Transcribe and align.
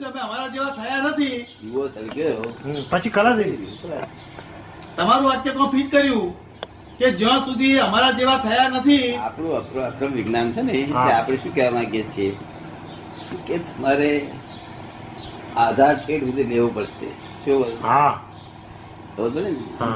તમે 0.00 0.20
અમારા 0.20 0.48
જેવા 0.48 0.70
થયા 0.70 1.02
નથી. 1.02 1.36
જીવો 1.62 1.88
સળગ્યો 1.88 2.54
પછી 2.90 3.10
કલા 3.10 3.36
થઈ 3.36 3.56
તમારું 4.96 5.24
વાક્ય 5.28 5.50
કોણ 5.50 5.68
ફિટ 5.68 5.92
કર્યું 5.92 6.26
કે 6.98 7.10
જ્યાં 7.12 7.44
સુધી 7.44 7.78
અમારા 7.78 8.10
જેવા 8.10 8.38
થયા 8.38 8.68
નથી. 8.68 9.14
આપણું 9.16 9.56
આપણું 9.56 9.86
આપણું 9.86 10.12
વિજ્ઞાન 10.12 10.52
છે 10.52 10.62
ને 10.62 10.92
આપણે 11.12 11.36
શું 11.36 11.54
કહેવા 11.54 11.70
માંગીએ 11.70 12.02
છીએ? 12.02 12.36
કે 13.46 13.58
તમારે 13.58 14.26
આધાર 15.56 15.94
ઠેઠ 16.06 16.24
સુધી 16.24 16.44
લેવો 16.44 16.68
પડશે. 16.68 17.08
શું? 17.44 17.64
ખબર 19.16 19.42
ને 19.42 19.50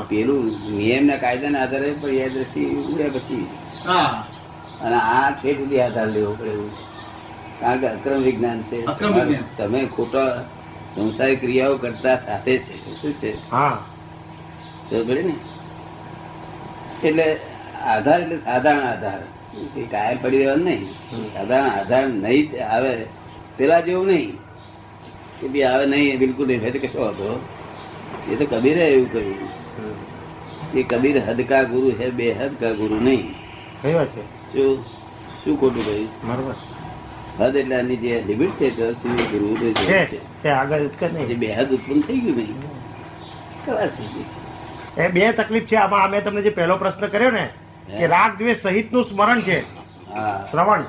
પેલું 0.09 0.45
નિયમ 0.77 1.07
ના 1.07 1.17
કાયદા 1.17 1.49
ના 1.49 1.63
આધારે 1.63 1.91
પણ 2.01 2.09
એ 2.09 2.29
દ્રષ્ટિ 2.29 2.65
ઉડ્યા 2.65 3.09
પછી. 3.09 3.47
હા. 3.87 4.27
અને 4.81 4.97
આ 4.97 5.31
ઠેઠ 5.31 5.59
સુધી 5.59 5.81
આધાર 5.81 6.07
લેવો 6.07 6.35
પડે 6.35 6.51
એવું. 6.51 6.71
છે. 6.71 6.90
કારણ 7.61 7.81
કે 7.81 7.89
અક્રમ 7.89 8.23
વિજ્ઞાન. 8.23 8.63
છે 8.63 8.87
તમે 9.57 9.89
ખોટા 9.97 10.45
સંસારી 10.95 11.37
ક્રિયાઓ 11.37 11.77
કરતા 11.77 12.17
સાથે 12.17 12.59
છે. 12.59 12.95
શું 12.95 13.13
છે? 13.13 13.33
ને? 15.23 15.35
એટલે 17.09 17.37
આધાર 17.85 18.21
એટલે 18.23 18.37
સાધારણ 18.37 18.81
આધાર. 18.81 19.21
કાયમ 19.91 20.19
પડી 20.23 20.39
રહેવાનું 20.39 20.65
નહીં. 20.65 20.89
સાધારણ 21.33 21.71
આધાર 21.71 22.09
નહીં 22.09 22.51
જ 22.51 22.59
આવે 22.59 23.07
પેલા 23.57 23.81
જેવું 23.81 24.07
નહીં. 24.07 24.39
કે 25.41 25.49
બી 25.49 25.63
આવે 25.63 25.87
નહીં 25.87 26.19
બિલકુલ 26.19 26.47
નહીં. 26.47 26.61
ભાઈ 26.61 26.71
કશો 26.71 27.09
હતો. 27.09 27.41
એ 28.31 28.37
તો 28.37 28.57
કબીરે 28.57 28.85
એવું 28.85 29.13
કહ્યું. 29.13 29.49
કે 30.73 30.83
કબીર 30.83 31.23
હદ 31.25 31.41
કા 31.49 31.63
ગુરુ 31.63 31.93
હે 32.01 32.11
બે 32.11 32.33
હદકા 32.33 32.73
ગુરુ 32.73 33.01
નહીં. 33.01 33.35
કઈ 33.83 33.95
વાત 33.95 34.07
છે? 34.07 34.23
શું? 34.53 34.85
શું 35.45 35.61
ખોટું 35.61 35.85
કહ્યું? 35.85 36.09
બરોબર. 36.29 36.55
હદ 37.41 37.57
એટલે 37.57 37.77
આની 37.77 37.97
જે 37.97 38.25
લિમિટ 38.27 38.51
છે 38.51 38.71
તો 38.77 38.93
સુધી 38.93 39.23
ગુરુ 39.23 39.57
આગળ 40.51 40.89
બે 41.35 41.53
હદ 41.53 41.71
ઉત્પન્ન 41.73 42.01
થઈ 42.01 42.21
ગયું 42.21 42.37
નહીં 42.37 42.61
ખલાસ 43.67 43.89
થઈ 43.89 44.05
ગઈ. 44.05 44.25
એ 45.03 45.09
બે 45.09 45.33
તકલીફ 45.33 45.65
છે 45.65 45.77
આમાં 45.77 46.03
અમે 46.03 46.21
તમને 46.21 46.43
જે 46.43 46.51
પહેલો 46.51 46.77
પ્રશ્ન 46.77 47.07
કર્યો 47.07 47.31
ને 47.31 47.49
કે 47.99 48.07
રાગ 48.07 48.39
દ્વેષ 48.39 48.63
સહિતનું 48.63 49.05
સ્મરણ 49.05 49.41
છે. 49.41 49.63
શ્રવણ. 50.51 50.83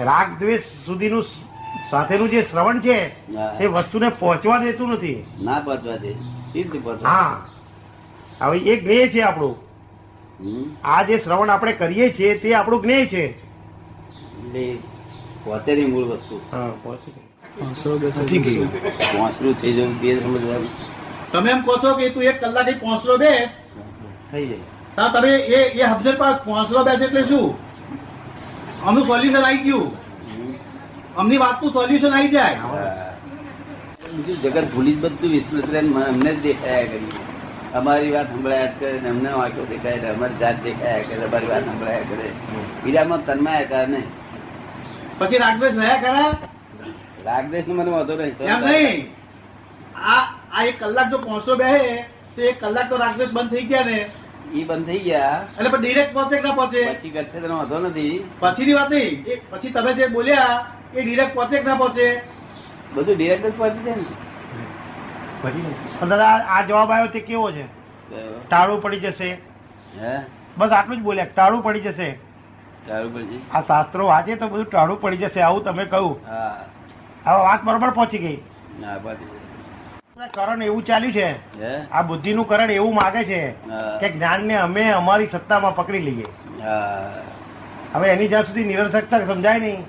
રાગ 0.00 0.38
દ્વેષ 0.38 0.60
સુધીનું 0.60 1.24
સાથેનું 1.90 2.30
જે 2.30 2.42
શ્રવણ 2.42 2.80
છે 2.80 2.98
એ 2.98 3.58
તે 3.58 3.66
વસ્તુને 3.66 4.08
પહોંચવા 4.08 4.58
દેતું 4.58 4.88
નથી. 4.88 5.26
ના 5.40 5.58
પહોંચવા 5.58 5.96
દે. 5.96 6.12
હા. 7.04 7.46
હવે 8.40 8.58
એ 8.58 8.80
જ્ઞેય 8.80 9.08
છે 9.08 9.20
આપણું. 9.20 9.56
આ 10.84 11.02
જે 11.02 11.18
શ્રવણ 11.18 11.50
આપણે 11.50 11.72
કરીએ 11.72 12.14
છીએ 12.18 12.38
તે 12.38 12.54
આપણું 12.54 12.82
જ્ઞેય 12.82 13.06
છે. 13.06 13.45
એટલે 14.46 14.78
પોતેની 15.44 15.86
મૂળ 15.86 16.04
વસ્તુ. 16.04 16.36
પોંચરું 17.62 19.54
થઈ 19.60 19.72
જવું 19.72 20.00
બે 20.00 20.08
સમજવાનું 20.20 20.70
તમે 21.32 21.50
એમ 21.50 21.60
કહો 21.62 21.74
છો 21.82 21.90
કે 21.98 22.10
તું 22.14 22.22
એક 22.22 22.40
કલાક 22.40 22.68
પોસરો 22.80 23.14
બેસ 23.18 23.50
થઈ 24.30 24.46
જાય. 24.50 25.08
તમે 25.12 25.30
એ 25.56 25.58
એ 25.80 25.84
હબજર 25.84 26.14
પર 26.16 26.34
પોસરો 26.44 26.80
બેસ 26.84 27.00
એટલે 27.00 27.22
શું? 27.24 27.48
અમનું 28.86 29.04
સોલ્યુશન 29.06 29.44
આવી 29.44 29.62
ગયું. 29.66 29.88
અમની 31.16 31.38
વાતનું 31.44 31.72
સોલ્યુશન 31.72 32.12
આવી 32.16 32.32
જાય. 32.34 32.58
બીજું 34.16 34.36
જગત 34.42 34.66
ભૂલી 34.74 34.94
જ 34.94 34.98
બધું 35.02 35.30
વિસ્મૃત 35.30 35.74
અમને 36.10 36.30
જ 36.34 36.36
દેખાયા 36.42 36.90
કરી. 36.90 37.14
અમારી 37.74 38.12
વાત 38.12 38.28
સંભળાયા 38.32 38.76
કરે 38.78 39.00
ને 39.00 39.08
અમને 39.14 39.30
વાંચો 39.38 39.62
દેખાય 39.70 40.12
અમારી 40.14 40.38
જાત 40.42 40.56
દેખાયા 40.66 41.06
કરે 41.08 41.24
અમારી 41.28 41.50
વાત 41.52 41.64
સંભળાયા 41.64 42.10
કરે. 42.10 42.28
બીજામાં 42.84 43.20
તન્માયા 43.26 43.70
કરે 43.72 43.86
ને? 43.94 44.00
પછી 45.18 45.38
રાગદેશ 45.38 45.78
રહ્યા 45.78 46.00
ખરા 46.00 46.32
રાગદેશ 47.26 47.68
મને 47.68 47.90
વાંધો 47.90 48.16
નહીં 48.16 48.34
એમ 48.54 48.60
નહીં. 48.64 49.06
આ 50.12 50.22
આ 50.52 50.64
એક 50.64 50.78
કલાક 50.80 51.10
જો 51.10 51.18
પહોંચો 51.18 51.56
બે 51.56 52.04
તો 52.36 52.42
એક 52.42 52.60
કલાક 52.60 52.90
તો 52.90 52.96
રાગદેશ 52.96 53.32
બંધ 53.32 53.50
થઈ 53.50 53.66
ગયા 53.70 53.84
ને. 53.84 54.10
એ 54.54 54.64
બંધ 54.64 54.86
થઈ 54.86 54.98
ગયા. 54.98 55.42
એટલે 55.58 55.70
પણ 55.70 55.80
ડિરેક્ટ 55.80 56.12
પહોંચે 56.12 56.36
કે 56.36 56.42
ના 56.42 56.52
પહોંચે? 56.52 56.92
પછી 56.92 57.10
કરશે 57.10 57.40
તેનો 57.40 57.56
વાંધો 57.56 57.78
નથી. 57.78 58.24
પછીની 58.40 58.74
વાત 58.74 58.90
નહીં. 58.90 59.24
પછી 59.50 59.70
તમે 59.70 59.92
જે 59.92 60.06
બોલ્યા 60.06 60.66
એ 60.94 61.02
ડિરેક્ટ 61.02 61.34
પહોંચે 61.34 61.58
કે 61.58 61.64
ના 61.64 61.74
પહોંચે? 61.74 62.22
બધું 62.94 63.16
ડિરેક્ટ 63.16 63.46
જ 63.46 63.52
પહોંચી 63.56 63.84
જાય 63.84 63.96
ને. 63.96 64.04
દાદા 66.08 66.44
આ 66.48 66.62
જવાબ 66.62 66.92
આવ્યો 66.92 67.06
તે 67.06 67.20
કેવો 67.20 67.50
છે? 67.50 67.64
ટાળું 68.48 68.82
પડી 68.82 69.00
જશે. 69.00 69.38
હે? 70.00 70.20
બસ 70.56 70.70
આટલું 70.70 70.98
જ 70.98 71.02
બોલ્યા. 71.02 71.24
ટાળું 71.24 71.62
પડી 71.62 71.80
જશે. 71.80 72.18
આ 73.52 73.60
શાસ્ત્રો 73.60 74.06
વાંચે 74.06 74.36
તો 74.36 74.48
બધું 74.48 74.68
ટાળું 74.70 75.00
પડી 75.00 75.16
જશે 75.16 75.40
આવું 75.40 75.64
તમે 75.64 75.84
કહ્યું. 75.84 76.16
હા. 76.28 76.56
હવે 77.26 77.40
વાત 77.48 77.64
બરોબર 77.64 77.90
પહોંચી 77.90 78.18
ગઈ. 78.18 78.38
કરણ 80.34 80.62
એવું 80.62 80.82
ચાલ્યું 80.86 81.12
છે. 81.12 81.28
આ 81.92 82.02
બુદ્ધિ 82.02 82.34
નું 82.34 82.48
કરણ 82.48 82.70
એવું 82.70 82.94
માગે 82.94 83.22
છે 83.24 83.40
કે 84.00 84.08
જ્ઞાન 84.08 84.46
ને 84.50 84.56
અમે 84.56 84.84
અમારી 84.92 85.30
સત્તામાં 85.32 85.76
પકડી 85.76 86.04
લઈએ. 86.08 86.26
હવે 87.94 88.06
એની 88.08 88.28
જ્યાં 88.28 88.46
સુધી 88.46 88.64
નિરર્થકતા 88.64 89.26
સમજાય 89.26 89.58
નહીં 89.58 89.80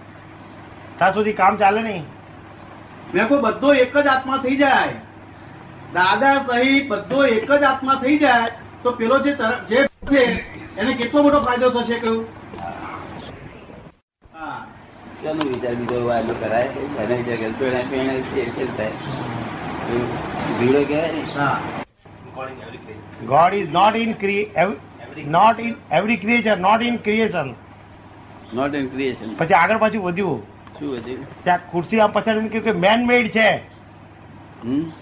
ત્યાં 0.98 1.14
સુધી 1.14 1.34
કામ 1.42 1.58
ચાલે 1.58 1.82
નહીં. 1.82 2.06
મેં 3.14 3.28
કોઈ 3.28 3.42
બધો 3.42 3.74
એક 3.74 3.94
જ 3.98 4.08
આત્મા 4.08 4.38
થઈ 4.38 4.58
જાય. 4.58 4.96
દાદા 5.94 6.36
સહિત 6.48 6.90
બધો 6.90 7.26
એક 7.26 7.52
જ 7.52 7.64
આત્મા 7.64 8.00
થઈ 8.02 8.18
જાય 8.18 8.50
તો 8.84 8.92
પેલો 8.92 9.20
જે 9.20 9.32
જે 9.70 9.88
છે 10.10 10.24
એને 10.78 10.94
કેટલો 10.94 11.24
મોટો 11.24 11.40
ફાયદો 11.46 11.70
થશે 11.70 12.00
કહ્યું? 12.00 12.26
કેનો 15.22 15.48
વિચાર 15.48 15.76
બીજો 15.76 16.06
વાયલો 16.06 16.36
કરાય. 16.40 16.62
એને 16.62 17.16
વિચાર 17.16 17.36
કરે 17.36 17.52
પેણે 17.60 17.84
પેણે 17.90 18.22
ફેર 18.22 18.68
થાય? 18.78 18.92
ભીડો 20.60 20.84
કહેવાય 20.84 21.12
ને? 21.12 21.24
God 23.26 23.54
is 23.54 23.70
not 23.70 23.96
in 23.96 25.32
not 25.32 25.60
in 25.60 25.76
every 25.92 26.18
creature 26.18 26.58
not 26.58 26.82
in 26.82 26.96
creation 26.96 27.54
not 28.54 28.76
in 28.76 28.88
creation 28.88 29.36
પછી 29.36 29.54
આગળ 29.54 29.78
પાછું 29.78 30.04
વધ્યું. 30.04 30.44
શું 30.80 30.92
વધ્યું? 30.92 31.44
ત્યાં 31.44 31.60
ખુરશી 31.72 32.00
આમ 32.00 32.12
પછાડીને 32.12 32.50
કહ્યું 32.50 32.66
કે 32.66 32.72
મેન 32.72 33.06
મેડ 33.06 33.30
છે. 33.30 33.62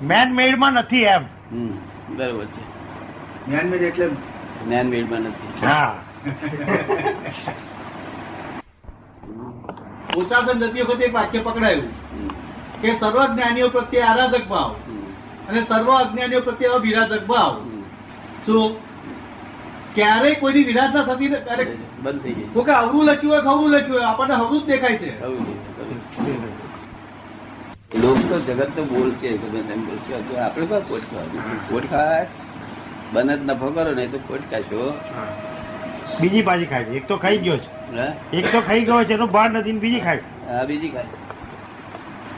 મેન 0.01 0.33
મેડમાં 0.33 0.73
નથી 0.73 1.03
એમ. 1.03 1.21
હમ 1.51 1.77
બરોબર 2.15 2.45
છે. 2.45 3.51
મેન 3.51 3.69
મેડ 3.69 3.81
એટલે 3.81 4.09
મેન 4.67 4.87
મેડમાં 4.87 5.19
નથી. 5.19 5.65
હા. 5.65 5.95
ઉચાસન 10.21 10.57
જતી 10.63 10.87
વખતે 10.89 11.05
એક 11.07 11.13
વાક્ય 11.17 11.39
પકડાયું 11.45 11.89
કે 12.81 12.89
સર્વ 12.99 13.17
જ્ઞાનીઓ 13.33 13.69
પ્રત્યે 13.75 14.03
આરાધક 14.09 14.45
ભાવ. 14.49 14.71
અને 15.49 15.59
સર્વ 15.69 15.89
અજ્ઞાનીઓ 15.97 16.41
પ્રત્યે 16.41 16.73
અવિરાધક 16.79 17.23
ભાવ. 17.31 17.53
શું 18.45 18.63
ક્યારે 19.95 20.29
કોઈની 20.35 20.67
વિરાધના 20.69 21.05
થતી 21.09 21.29
ક્યારેક 21.47 21.69
બંધ 22.03 22.21
થઈ 22.23 22.35
ગઈ. 22.37 22.47
કે 22.67 22.73
અવરું 22.81 23.03
લખ્યું 23.05 23.33
હોય 23.33 23.41
કે 23.41 23.49
લખ્યું 23.73 23.97
હોય. 23.97 24.07
આપણને 24.11 24.35
હવું 24.35 24.59
જ 24.61 24.65
દેખાય 24.65 24.97
છે. 24.97 25.11
લોક 28.03 28.17
તો 28.29 28.37
જગત 28.47 28.71
તો 28.75 28.83
બોલશે 28.83 29.29
તમે 29.41 29.61
તેમ 29.67 29.79
બોલશે 29.87 30.11
આપણે 30.45 30.65
કોટ 30.89 31.03
ખાવાની 31.11 31.59
ખોટ 31.69 31.85
ખાવા 31.91 32.25
બને 33.13 33.33
જ 33.37 33.41
નફો 33.47 33.67
કરો 33.75 33.91
નહીં 33.99 34.11
તો 34.11 34.19
કોટ 34.27 34.43
ખાશો 34.51 34.81
બીજી 36.21 36.41
પાછી 36.41 36.65
ખાય 36.65 36.83
છે. 36.83 36.97
એક 36.97 37.07
તો 37.07 37.17
ખાઈ 37.17 37.37
ગયો 37.37 37.57
છે. 37.57 37.69
એક 38.37 38.51
તો 38.51 38.61
ખાઈ 38.67 38.85
ગયો 38.85 39.03
છે 39.03 39.13
એનો 39.13 39.27
ભાર 39.27 39.49
નથી 39.49 39.71
ને 39.71 39.79
બીજી 39.79 39.99
ખાય. 39.99 40.21
આ 40.49 40.65
બીજી 40.65 40.89
ખાય. 40.89 41.05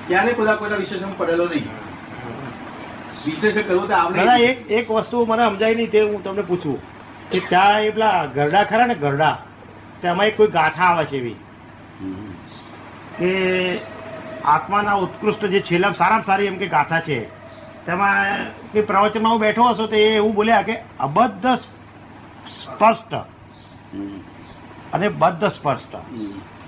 ક્યારે 0.08 0.34
કોઈ 0.34 0.56
કોઈના 0.60 0.80
વિશેષણ 0.84 1.14
પડેલો 1.18 1.46
નહીં. 1.46 1.68
વિશ્લેષણ 3.26 3.62
કરવું 3.62 3.88
તો 3.88 3.96
દાદા 4.18 4.38
એક 4.50 4.72
એક 4.72 4.92
વસ્તુ 4.92 5.26
મને 5.26 5.44
સમજાય 5.50 5.76
નહીં 5.76 5.92
તે 5.92 6.02
હું 6.02 6.24
તમને 6.24 6.42
પૂછું. 6.42 6.78
કે 7.32 7.40
ત્યાં 7.50 7.82
એ 7.82 7.90
પેલા 7.90 8.26
ગરડા 8.36 8.64
ખરા 8.64 8.86
ને 8.86 8.96
ગરડા 8.96 9.36
તેમાં 10.02 10.28
એક 10.28 10.38
કોઈ 10.38 10.48
ગાથા 10.58 10.90
આવે 10.90 11.06
છે 11.06 11.18
એવી. 11.18 11.38
કે 13.20 13.32
આત્માના 14.56 15.00
ઉત્કૃષ્ટ 15.06 15.44
જે 15.46 15.60
છેલ્લા 15.62 15.94
સારામાં 15.94 16.26
સારી 16.26 16.48
એમ 16.48 16.58
કે 16.58 16.68
ગાથા 16.76 17.02
છે 17.08 17.18
તેમાં 17.86 18.46
કે 18.74 18.82
પ્રવચનમાં 18.82 19.32
હું 19.34 19.42
બેઠો 19.42 19.64
હશો 19.72 19.88
તો 19.88 19.96
એ 19.96 20.06
એવું 20.20 20.34
બોલ્યા 20.36 20.62
કે 20.62 20.76
અબદ્ધ 21.00 21.48
સ્પષ્ટ. 22.60 23.14
અને 24.94 25.10
બદ્ધ 25.10 25.46
સ્પષ્ટ 25.46 25.96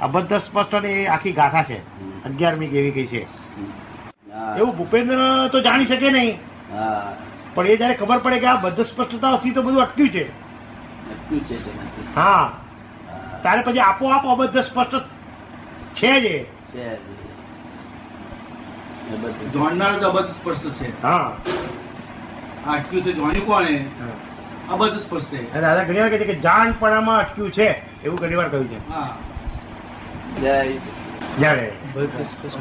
આ 0.02 0.08
બદ્ધ 0.08 0.34
સ્પષ્ટ 0.34 0.86
એ 0.86 1.06
આખી 1.06 1.32
ગાથા 1.32 1.64
છે. 1.64 1.78
અગિયારમી 2.24 2.68
કેવી 2.68 2.92
કઈ 2.92 3.06
છે. 3.06 3.22
એવું 4.58 4.78
ભૂપેન્દ્ર 4.78 5.48
તો 5.52 5.62
જાણી 5.62 5.86
શકે 5.86 6.12
નહીં. 6.12 6.40
પણ 7.54 7.68
એ 7.68 7.78
જયારે 7.78 7.94
ખબર 7.94 8.18
પડે 8.18 8.40
કે 8.40 8.46
આ 8.46 8.56
બદ્ધ 8.56 8.82
સ્પષ્ટતાથી 8.82 9.52
તો 9.52 9.62
બધું 9.62 9.82
અટક્યું 9.82 10.10
છે. 10.10 10.30
હા. 12.16 12.52
તારે 13.08 13.42
ત્યારે 13.42 13.62
પછી 13.62 13.80
આપોઆપ 13.80 14.28
અબદ્ધ 14.28 14.58
સ્પષ્ટ 14.58 14.96
છે 15.96 16.20
જ. 16.20 16.46
જોણનાર 19.54 20.00
તો 20.00 20.10
અબદ્ધ 20.10 20.32
સ્પષ્ટ 20.32 20.74
છે. 20.74 21.02
હા. 21.04 21.38
આ 22.68 22.74
અટક્યું 22.74 23.04
છે 23.04 23.12
જોણ્યું 23.12 23.46
કોણે? 23.46 23.86
અબદ્ધ 24.70 25.00
સ્પષ્ટ 25.00 25.32
છે 25.32 25.40
અને 25.52 25.62
દાદા 25.62 25.84
ઘણી 25.84 26.00
વાર 26.00 26.10
કહે 26.10 26.18
છે 26.18 26.26
કે 26.26 26.36
જાણપણામાં 26.40 27.20
અટક્યું 27.20 27.52
છે. 27.52 27.68
એવું 28.04 28.18
ઘણી 28.20 28.36
વાર 28.36 28.50
કહ્યું 28.50 28.68
છે. 28.70 28.80
હા. 28.90 29.10
જય 30.36 30.56
જ્યારે 31.38 31.68
બધું 31.94 32.26
સ્પષ્ટ 32.26 32.60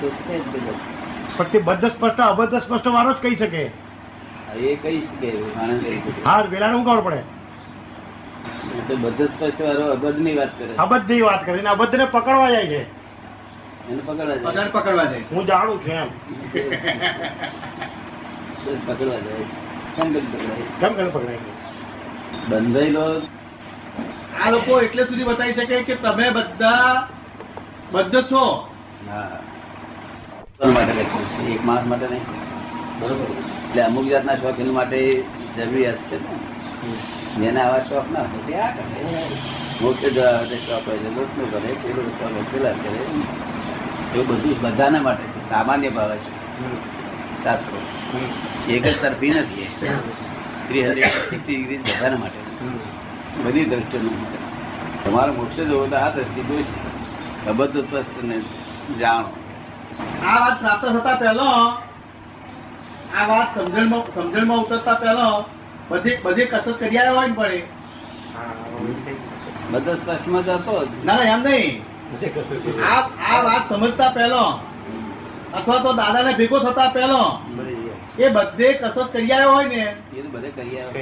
તો 0.00 0.08
છે 0.20 0.36
જ 0.36 0.44
બધું. 0.52 0.78
ફક્ત 1.36 1.54
બદ્ધ 1.62 1.86
સ્પષ્ટ 1.88 2.20
અબદ્ધ 2.20 2.56
સ્પષ્ટ 2.58 2.86
વાળો 2.88 3.12
જ 3.12 3.18
કહી 3.22 3.36
શકે. 3.36 3.64
એ 4.58 4.76
કઈ 4.82 5.00
શકે 5.02 5.28
હા 6.24 6.42
વેલાને 6.44 6.74
શું 6.74 6.84
ખબર 6.84 7.02
પડે? 7.02 7.20
બધું 8.96 9.28
સ્પષ્ટ 9.28 9.60
વાળો 9.60 9.84
અબધની 9.92 10.36
વાત 10.36 10.52
કરે 10.58 10.72
અબદ્ધની 10.78 11.22
વાત 11.22 11.44
કરે 11.44 11.60
અબદ્ધ 11.68 11.94
ને 11.94 12.06
પકડવા 12.06 12.50
જાય 12.50 12.66
છે. 12.66 12.80
એને 13.88 14.00
પકડવા 14.00 14.26
જાય. 14.26 14.40
બધાને 14.44 14.70
પકડવા 14.70 15.04
જાય. 15.04 15.24
હું 15.30 15.46
જાણું 15.46 15.78
છું 15.82 15.92
એમ. 15.92 16.08
પકડવા 18.86 19.20
જાય. 19.20 19.46
કેમ 19.98 20.12
બંધાયેલો. 22.50 23.04
આ 24.44 24.50
લોકો 24.50 24.80
એટલે 24.80 25.02
સુધી 25.04 25.24
બતાવી 25.24 25.52
શકે 25.52 25.82
કે 25.82 25.94
તમે 25.94 26.30
બધા 26.30 27.08
બદ્ધ 27.92 28.22
છો. 28.22 28.44
માટે 30.74 30.92
એક 31.52 31.64
માણસ 31.64 31.86
માટે 31.86 32.06
નહીં. 32.06 32.24
બરોબર. 33.00 33.24
એટલે 33.24 33.82
અમુક 33.82 34.04
જાતના 34.04 34.36
શોખીન 34.36 34.70
માટે 34.72 35.00
જરૂરિયાત 35.56 35.94
છે 35.94 36.16
ને. 36.22 36.38
જેને 37.38 37.60
આવા 37.60 37.78
શોખ 37.78 38.08
ના 38.12 38.20
હોય 38.20 38.46
તે 38.46 38.54
આ 38.54 38.70
કરે. 38.70 39.26
મોટે 39.80 40.10
જવા 40.10 40.44
શોખ 40.66 40.88
હોય 40.88 40.98
છે 40.98 41.10
લોટનું 41.16 41.52
કરે 41.52 41.70
પેલો 41.82 42.02
શોખ 42.02 42.52
પેલા 42.52 42.70
કરે. 42.70 43.00
એવું 44.14 44.26
બધું 44.26 44.60
બધાના 44.60 45.02
માટે 45.02 45.24
સામાન્ય 45.48 45.88
ભાવે 45.88 46.16
છે. 46.16 46.30
શાસ્ત્રો 47.44 47.78
એક 48.68 48.84
જ 48.84 49.02
તરફી 49.02 49.30
નથી. 49.30 49.66
સિક્સટી 50.68 51.38
ડિગ્રી 51.46 51.78
બધાના 51.78 52.16
માટે. 52.16 52.40
બધી 53.44 53.64
દ્રષ્ટિઓ 53.64 54.00
માટે. 54.00 54.38
તમારો 55.04 55.32
મોક્ષ 55.32 55.56
જોવો 55.56 55.86
તો 55.86 55.96
આ 55.96 56.10
દ્રષ્ટિ 56.10 56.42
જોઈશે 56.42 56.76
અબદ્ધ 57.50 57.76
સ્પષ્ટ 57.78 58.24
ને 58.24 58.36
જાણો. 59.00 59.28
આ 60.26 60.36
વાત 60.40 60.56
પ્રાપ્ત 60.60 60.84
થતા 60.86 61.14
પહેલો 61.14 61.48
આ 63.18 63.24
વાત 63.28 63.48
સમજણમાં 63.54 64.02
સમજણમાં 64.14 64.58
ઉતરતા 64.58 64.94
પહેલો 64.94 65.28
બધી 65.90 66.16
બધી 66.22 66.44
કસરત 66.44 66.78
કરી 66.80 66.98
આવ્યા 66.98 67.12
હોય 67.12 67.30
પડે. 67.30 67.60
બધા 69.70 69.94
સ્પષ્ટમાં 69.94 70.42
જતો 70.44 70.74
ના 71.04 71.16
ના 71.16 71.22
એમ 71.22 71.42
નહીં. 71.42 71.82
આ 72.84 73.00
આ 73.30 73.42
વાત 73.42 73.64
સમજતા 73.68 74.10
પહેલો. 74.10 74.44
અથવા 75.54 75.78
તો 75.78 75.92
દાદાને 75.92 76.32
ભેગો 76.34 76.58
થતા 76.58 76.88
પહેલો. 76.88 77.22
એ 78.18 78.30
બધે 78.30 78.68
કસરત 78.72 79.12
કરી 79.12 79.32
આવ્યો 79.32 79.52
હોય 79.54 79.68
ને. 79.68 79.82
એ 80.16 80.22
તો 80.22 80.28
બધે 80.28 80.50
કરી 80.50 80.80
આવ્યો 80.80 80.92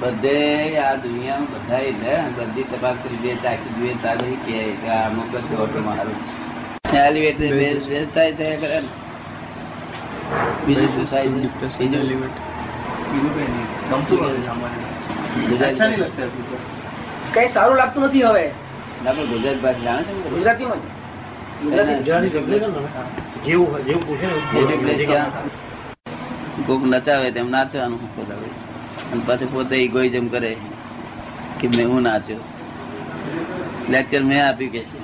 બધે 0.00 0.36
આ 0.78 0.94
દુનિયામાં 0.96 1.48
બધા 1.52 1.78
લે 2.00 2.14
બધી 2.38 2.64
તપાસ 2.64 2.96
કરી 3.02 3.16
દે 3.16 3.32
તાકી 3.42 3.72
જોઈએ 3.78 3.96
તારી 4.02 4.36
કે 4.46 4.56
અમુક 4.90 5.32
જ 5.32 5.34
એટલે 7.28 8.00
થાય 8.14 8.32
થયા 8.32 8.56
કરે 8.56 8.78
બીજું 10.66 11.06
શું? 11.06 11.22
બીજું? 11.78 12.30
બીજું 13.10 13.32
કઈ 13.34 13.48
નહીં. 13.48 13.68
ગમતું 13.90 14.18
નથી 14.26 14.44
સામાન્ય. 14.46 14.88
ગુજરાત. 15.48 15.76
કઈ 17.34 17.48
સારું 17.48 17.76
લાગતું 17.76 18.02
નથી 18.06 18.22
હવે. 18.22 18.44
ના 19.04 19.12
પણ 19.12 19.26
ગુજરાત 19.26 19.58
ભાષા 19.62 19.82
જાણે 19.82 20.04
છે 20.04 20.12
ને? 20.14 20.20
ગુજરાતીમાં 20.30 20.80
જ. 22.00 23.25
જેવું 23.44 23.84
જેવું 23.84 24.06
પૂછે 24.06 24.26
ને? 24.26 25.24
કોક 26.66 26.82
નચાવે 26.84 27.30
તેમ 27.30 27.50
નાચવાનું 27.50 28.16
પોતાનું. 28.16 28.66
અને 29.12 29.22
પાછું 29.26 29.52
પોતે 29.52 29.76
ઇગોઇઝમ 29.76 30.28
કરે 30.28 30.56
કે 31.60 31.68
મેં 31.68 31.88
હું 31.88 32.02
નાચ્યો. 32.02 32.36
લેક્ચર 33.90 34.22
મેં 34.22 34.48
આપ્યું 34.48 34.72
કે 34.72 34.78
છે. 34.78 34.98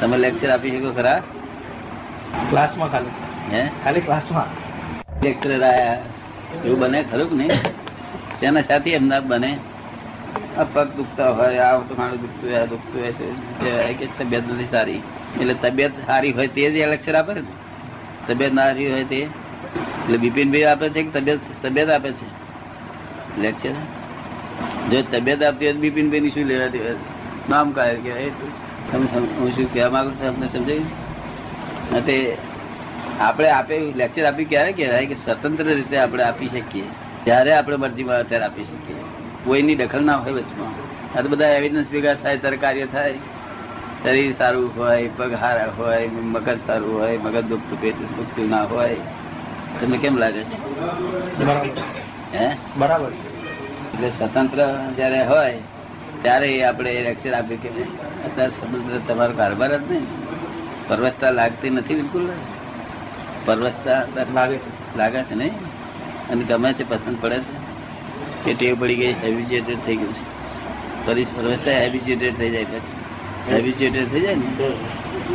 તમે 0.00 0.16
લેક્ચર 0.16 0.50
આપી 0.50 0.70
શકો 0.70 0.92
ખરા? 0.92 1.22
ક્લાસમાં 2.50 2.92
ખાલી. 2.92 3.54
હે? 3.56 3.70
ખાલી 3.84 4.00
ક્લાસમાં 4.00 4.46
લેક્ચરર 5.22 5.62
આયા. 5.62 5.98
એવું 6.64 6.78
બને 6.78 7.02
ખરું 7.02 7.30
કે 7.30 7.34
નહીં? 7.36 7.50
તેના 8.40 8.60
સાથે 8.60 8.90
એમના 8.90 9.20
બને? 9.20 9.58
આ 10.58 10.64
પગ 10.64 10.88
દુખતા 10.96 11.30
હોય 11.30 11.58
આ 11.58 11.78
મારું 11.78 12.20
દુખતું 12.20 12.50
હોય, 12.50 12.60
આ 12.60 12.64
દુખતું 12.64 13.02
હોય 13.02 13.12
કહેવાય 13.12 13.94
કે 13.94 14.06
તબિયત 14.18 14.42
નથી 14.52 14.70
સારી. 14.70 15.02
એટલે 15.40 15.54
તબિયત 15.54 15.92
સારી 16.06 16.32
હોય 16.32 16.46
તે 16.46 16.70
જ 16.70 16.88
લેક્ચર 16.88 17.14
આપે 17.14 17.32
ને 17.34 17.42
તબિયત 18.28 18.52
ના 18.52 18.66
સારી 18.66 18.90
હોય 18.92 19.04
તે. 19.04 19.20
એટલે 20.02 20.16
બિપિનભાઈ 20.16 20.64
આપે 20.64 20.88
છે 20.88 21.02
કે 21.02 21.20
તબિયત 21.20 21.38
તબિયત 21.62 21.90
આપે 21.90 22.10
છે? 22.12 22.28
લેક્ચર 23.40 23.74
જો 24.90 25.02
તબિયત 25.02 25.42
આપતી 25.42 25.66
હોય 25.66 25.74
બિપિનભાઈ 25.74 26.20
ની 26.20 26.30
શું 26.30 26.44
લેવા 26.44 26.66
દેવા 26.66 26.94
નામ 27.50 27.72
કાય 27.72 27.96
કહેવાય. 27.96 28.30
તમે 28.92 29.06
હું 29.14 29.52
શું 29.52 29.74
કહેવા 29.74 29.90
માંગુ 29.90 30.10
છું 30.10 30.34
તમને 30.34 30.48
સમજાયું? 30.48 32.06
તે 32.06 32.36
આપણે 33.20 33.50
આપે 33.50 33.78
લેક્ચર 33.78 34.24
આપી 34.24 34.44
ક્યારે 34.44 34.72
કહેવાય 34.72 35.06
કે 35.06 35.14
સ્વતંત્ર 35.14 35.64
રીતે 35.64 35.96
આપણે 35.98 36.22
આપી 36.22 36.48
શકીએ? 36.48 36.84
ત્યારે 37.24 37.52
આપણે 37.54 37.76
મરજીમાં 37.76 38.16
અત્યારે 38.16 38.44
આપી 38.44 38.64
શકીએ. 38.64 39.01
કોઈની 39.44 39.74
દખલ 39.74 40.04
ના 40.04 40.16
હોય 40.16 40.32
વચમાં 40.32 40.92
આ 41.18 41.22
તો 41.22 41.28
બધા 41.28 41.48
એવિડન્સ 41.48 41.88
ભેગા 41.88 42.14
થાય 42.14 42.38
ત્યારે 42.38 42.56
કાર્ય 42.56 42.86
થાય. 42.86 43.14
શરીર 44.04 44.34
સારું 44.38 44.76
હોય 44.76 45.10
પગ 45.16 45.34
હારા 45.34 45.72
હોય 45.76 46.06
મગજ 46.06 46.58
સારું 46.66 47.00
હોય 47.00 47.16
મગજ 47.16 47.44
દુખતું 47.44 47.80
પેટ 47.80 47.98
દુખતું 47.98 48.50
ના 48.50 48.62
હોય. 48.62 48.96
તમને 49.80 49.98
કેમ 49.98 50.16
લાગે 50.16 50.44
છે? 50.44 50.58
બરાબર. 51.44 51.68
હે? 52.34 52.56
બરાબર. 52.76 53.08
એટલે 53.94 54.10
સ્વતંત્ર 54.10 54.78
જયારે 54.96 55.26
હોય 55.26 55.58
ત્યારે 56.22 56.64
આપણે 56.64 57.02
લેક્ચર 57.02 57.34
આપી 57.34 57.56
કે 57.56 57.68
અત્યારે 57.68 58.50
સ્વતંત્ર 58.50 59.14
તમારો 59.14 59.32
કારભાર 59.32 59.78
જ 59.78 59.90
નહીં. 59.90 60.06
પરવસતા 60.88 61.30
લાગતી 61.30 61.70
નથી 61.70 61.94
બિલકુલ. 61.94 62.28
પરવસતા 63.44 64.06
લાગે 64.34 64.56
છે. 64.56 64.98
લાગે 64.98 65.22
છે 65.22 65.34
નહીં. 65.34 65.52
અને 66.28 66.44
ગમે 66.44 66.72
છે 66.72 66.90
પસંદ 66.90 67.18
પડે 67.20 67.38
છે. 67.38 67.61
ટેવ 68.50 68.80
પડી 68.80 68.96
ગઈ 68.96 69.12
હેબિચેટેડ 69.12 69.76
થઈ 69.86 69.96
ગયું 69.96 70.14
છે. 70.14 70.42
ફરી 71.06 71.24
પરવસતા 71.24 71.70
હેબિચેટેડ 71.70 72.36
થઈ 72.36 72.50
જાય 72.50 72.64
પછી. 72.64 73.54
હેબિચેટેડ 73.54 74.08
થઈ 74.08 74.20
જાય 74.20 74.34
ને? 74.34 74.64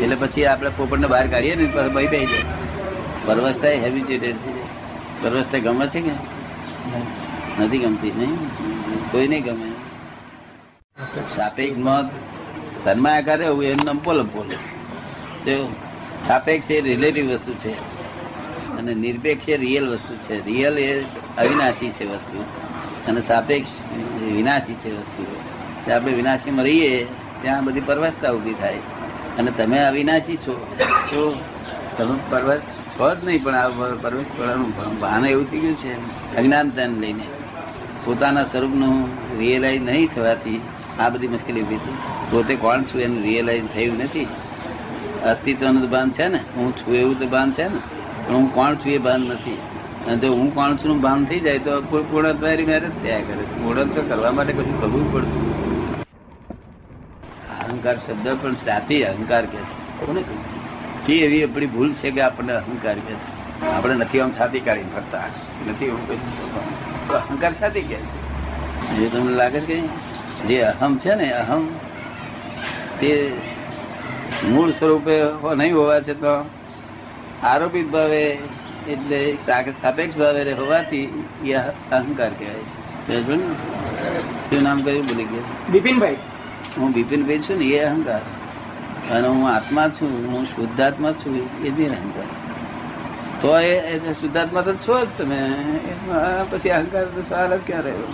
એટલે 0.04 0.16
પછી 0.16 0.46
આપણે 0.46 0.70
પોપટને 0.70 1.08
બહાર 1.08 1.28
કાઢીએ 1.28 1.56
ને, 1.56 1.66
પછી 1.66 1.90
ભાઈ 1.90 2.08
બે 2.08 2.26
જાય 2.26 2.40
પરવસ્તા 3.26 3.68
હેબિચેટેડ 3.68 4.36
થઈ 4.36 4.54
જાય. 4.54 4.64
પરવસ્તા 5.24 5.58
ગમે 5.58 5.88
છે 5.88 6.02
કે? 6.02 6.12
નથી 7.64 7.78
ગમતી, 7.78 8.12
નહીં? 8.18 8.36
કોઈ 9.12 9.28
નહીં 9.28 9.44
ગમે. 9.44 9.72
સાપેક્ષમાં 11.36 12.10
તન્માયાકાર 12.84 13.38
રહેવું 13.38 13.64
એનું 13.64 13.86
નામ 13.86 13.98
પોલ 13.98 14.24
પોલ. 14.24 14.48
જો 15.46 15.76
સાપેક્ષ 16.28 16.72
એ 16.72 16.82
રિલેટિવ 16.82 17.30
વસ્તુ 17.30 17.54
છે. 17.54 17.74
અને 18.78 18.94
નિરપેક્ષ 18.94 19.50
એ 19.50 19.58
રિયલ 19.58 19.90
વસ્તુ 19.90 20.16
છે. 20.16 20.46
રિયલ 20.46 20.80
એ 20.80 21.02
અવિનાશી 21.38 21.90
છે 21.90 22.06
વસ્તુ. 22.06 22.67
અને 23.08 23.22
સાપેક્ષ 23.22 23.68
વિનાશી 24.22 24.74
છે 24.74 24.98
વસ્તુ 24.98 25.26
આપણે 25.92 26.14
વિનાશીમાં 26.14 26.66
રહીએ, 26.66 27.06
ત્યાં 27.42 27.66
બધી 27.66 27.80
પરવસતા 27.80 28.32
ઊભી 28.32 28.54
થાય. 28.54 28.78
અને 29.38 29.52
તમે 29.52 29.80
અવિનાશી 29.80 30.38
છો, 30.38 30.54
તો 31.12 31.40
તમે 31.98 32.20
પરવસ 32.30 32.62
છો 32.92 33.16
જ 33.16 33.26
નહીં, 33.26 33.44
પણ 33.44 33.56
આ 33.56 33.68
પરવસ 34.02 34.26
પડવાનું 34.38 35.00
ભાન 35.00 35.26
એવું 35.26 35.52
થઈ 35.52 35.60
ગયું 35.60 35.78
છે 35.78 35.94
અજ્ઞાનતાને 36.38 37.00
લઈને. 37.00 37.24
પોતાના 38.06 38.44
સ્વરૂપનું 38.44 38.96
રિયલાઇઝ 39.40 39.82
નહીં 39.82 40.10
થવાથી 40.16 40.62
આ 41.00 41.10
બધી 41.10 41.28
મુશ્કેલી 41.28 41.62
ઊભી 41.62 41.78
થઈ. 41.78 41.96
પોતે 42.32 42.56
કોણ 42.56 42.82
છું 42.82 43.02
એનું 43.02 43.24
રિયલાઇઝ 43.24 43.64
થયું 43.74 43.98
નથી. 43.98 44.28
અસ્તિત્વનું 45.26 45.82
તો 45.82 45.88
ભાન 45.88 46.10
છે 46.10 46.28
ને. 46.28 46.40
હું 46.56 46.78
છું 46.78 46.96
એવું 46.96 47.20
તો 47.20 47.28
ભાન 47.28 47.52
છે 47.52 47.64
ને. 47.64 47.80
પણ 48.28 48.36
હું 48.36 48.54
કોણ 48.54 48.76
છું 48.76 48.92
એ 48.92 48.98
ભાન 48.98 49.22
નથી. 49.22 49.58
અને 50.08 50.18
જો 50.18 50.34
હું 50.34 50.56
કોણ 50.56 50.76
છું 50.76 51.02
ભાન 51.02 51.26
થઈ 51.26 51.40
જાય 51.40 51.60
તો 51.60 51.82
પૂર્ણ 51.82 52.34
તૈયારી 52.34 52.66
મેરેજ 52.66 52.92
થયા 53.04 53.20
કરે 53.20 53.46
છે. 53.46 53.64
પૂર્ણ 53.64 53.84
તો 53.84 54.02
કરવા 54.02 54.32
માટે 54.32 54.54
કશું 54.54 54.82
કરવું 54.82 55.14
પડતું 55.14 55.48
અહંકાર 57.64 57.96
શબ્દ 57.98 58.38
પણ 58.42 58.54
સાથે 58.54 59.04
અહંકાર 59.04 59.46
કે 59.46 59.58
છે. 59.58 60.06
કોને? 60.06 60.24
કે 61.06 61.20
એવી 61.20 61.44
આપણી 61.44 61.66
ભૂલ 61.66 61.94
છે 61.94 62.12
કે 62.12 62.22
આપણને 62.22 62.54
અહંકાર 62.54 62.94
કે 62.94 63.14
છે. 63.14 63.66
આપણે 63.66 63.94
નથી 63.94 64.20
આમ 64.20 64.32
છાતી 64.32 64.60
કાઢી 64.60 64.82
ફરતા. 64.82 65.24
નથી 65.70 65.86
એવું 65.86 67.10
અહંકાર 67.10 67.54
સાથી 67.54 67.82
કે 67.82 67.96
છે. 67.96 68.28
જે 68.96 69.10
તમને 69.10 69.36
લાગે 69.36 69.60
છે 69.60 69.82
કે 69.82 70.48
જે 70.48 70.62
અહમ 70.62 70.98
છે 70.98 71.16
ને, 71.16 71.32
અહમ 71.34 71.68
તે 73.00 73.32
મૂળ 74.50 74.72
સ્વરૂપે 74.72 75.22
નહીં 75.56 75.76
હોવા 75.76 76.00
છે 76.00 76.14
તો 76.14 76.46
આરોપિત 77.44 77.90
ભાવે 77.90 78.38
એટલે 78.88 79.38
સાપેક્ષ 79.82 80.18
ભાવે 80.18 80.54
હોવાથી 80.54 81.04
એ 81.46 81.54
અહંકાર 81.54 82.30
કહેવાય 82.30 82.66
છે. 82.72 83.22
શું 84.50 84.64
નામ 84.64 84.82
કયું 84.82 85.06
બોલી 85.06 85.24
ગયા. 85.24 85.72
બિપિનભાઈ. 85.72 86.18
હું 86.78 86.92
બિપિનભાઈ 86.92 87.40
છું 87.40 87.58
ને 87.60 87.66
એ 87.66 87.80
અહંકાર. 87.84 88.22
અને 89.12 89.28
હું 89.28 89.50
આત્મા 89.50 89.88
છું 89.88 90.12
હું 90.32 90.46
શુદ્ધાત્મા 90.46 91.12
છું 91.12 91.66
એ 91.66 91.70
જ 91.70 91.90
અહંકાર. 91.90 92.28
તો 93.42 93.60
એ 93.60 94.14
શુદ્ધાત્મા 94.14 94.62
તો 94.62 94.74
છો 94.74 95.06
જ 95.06 95.08
તમે. 95.18 95.40
પછી 96.50 96.70
અહંકાર 96.70 97.06
તો 97.06 97.22
સવાલ 97.22 97.58
જ 97.58 97.60
ક્યાં 97.66 97.82
રહ્યો? 97.82 98.08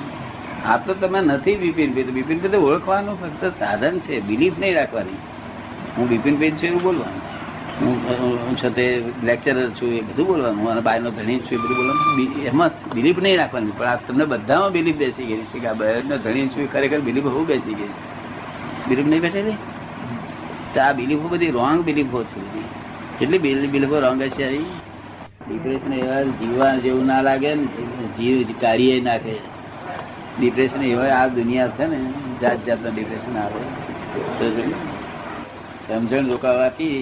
આ 0.65 0.77
તો 0.77 0.93
તમે 0.93 1.19
નથી 1.21 1.55
બિપિનભાઈ. 1.55 2.03
તો 2.03 2.11
બિપિનભાઈ 2.11 2.51
તો 2.51 2.61
ઓળખવાનું 2.61 3.15
ફક્ત 3.21 3.59
સાધન 3.59 3.99
છે 3.99 4.21
બિલીફ 4.21 4.59
નહીં 4.59 4.75
રાખવાની. 4.75 5.17
હું 5.97 6.09
બિપિનભાઈ 6.09 6.51
છું 6.51 6.69
એવું 6.69 6.81
બોલવાનું. 6.81 7.32
હું 7.81 8.57
છે 8.57 8.69
તે 8.69 8.85
લેક્ચરર 9.23 9.69
છું, 9.69 9.89
એ 9.93 10.01
બધું 10.01 10.27
બોલવાનું. 10.27 10.69
અને 10.71 10.81
બાયનો 10.81 11.09
ધણી 11.09 11.39
છું, 11.39 11.53
એ 11.57 11.57
બધું 11.57 11.77
બોલવાનું. 11.77 12.45
એમાં 12.45 12.69
બિલીફ 12.95 13.19
નહીં 13.19 13.37
રાખવાની, 13.37 13.71
પણ 13.77 13.87
આ 13.87 13.95
તમને 14.07 14.25
બધામાં 14.25 14.71
બિલીફ 14.71 14.95
બેસી 14.95 15.25
ગઈ 15.25 15.45
છે 15.51 15.59
કે 15.59 15.67
આ 15.67 15.73
બહેરનો 15.73 16.17
ધણી 16.17 16.47
છું 16.47 16.71
ખરેખર 16.71 16.99
બિલીફ 16.99 17.23
બહુ 17.23 17.45
બેસી 17.45 17.73
ગઈ 17.73 17.91
છે. 17.95 18.89
બિલીફ 18.89 19.07
નહીં 19.07 19.21
બેઠેલી 19.21 19.57
તો? 20.73 20.79
આ 20.81 20.93
બિલીફો 20.93 21.27
બધી 21.27 21.51
રોંગ 21.51 21.83
બિલીફો 21.83 22.23
છે. 22.23 22.41
કેટલી 23.19 23.67
બિલીફો 23.67 23.99
રોંગ 23.99 24.21
હશે 24.21 24.47
ડિપ્રેશન 25.47 25.93
એવા 25.93 26.21
જીવવા 26.39 26.75
જેવું 26.83 27.05
ના 27.05 27.21
લાગે 27.21 27.55
ને, 27.55 27.65
જીવ 28.17 28.55
કાઢીએ 28.61 29.01
નાખે. 29.01 29.35
ડિપ્રેશન 30.39 30.81
એવા 30.83 31.09
આ 31.19 31.27
દુનિયા 31.27 31.67
છે 31.67 31.85
ને 31.87 31.99
જાત 32.41 32.65
જાતના 32.65 32.89
ડિપ્રેશન 32.95 33.33
આવે? 33.37 33.61
સમજણ 35.87 36.27
રોકાવાથી 36.27 36.97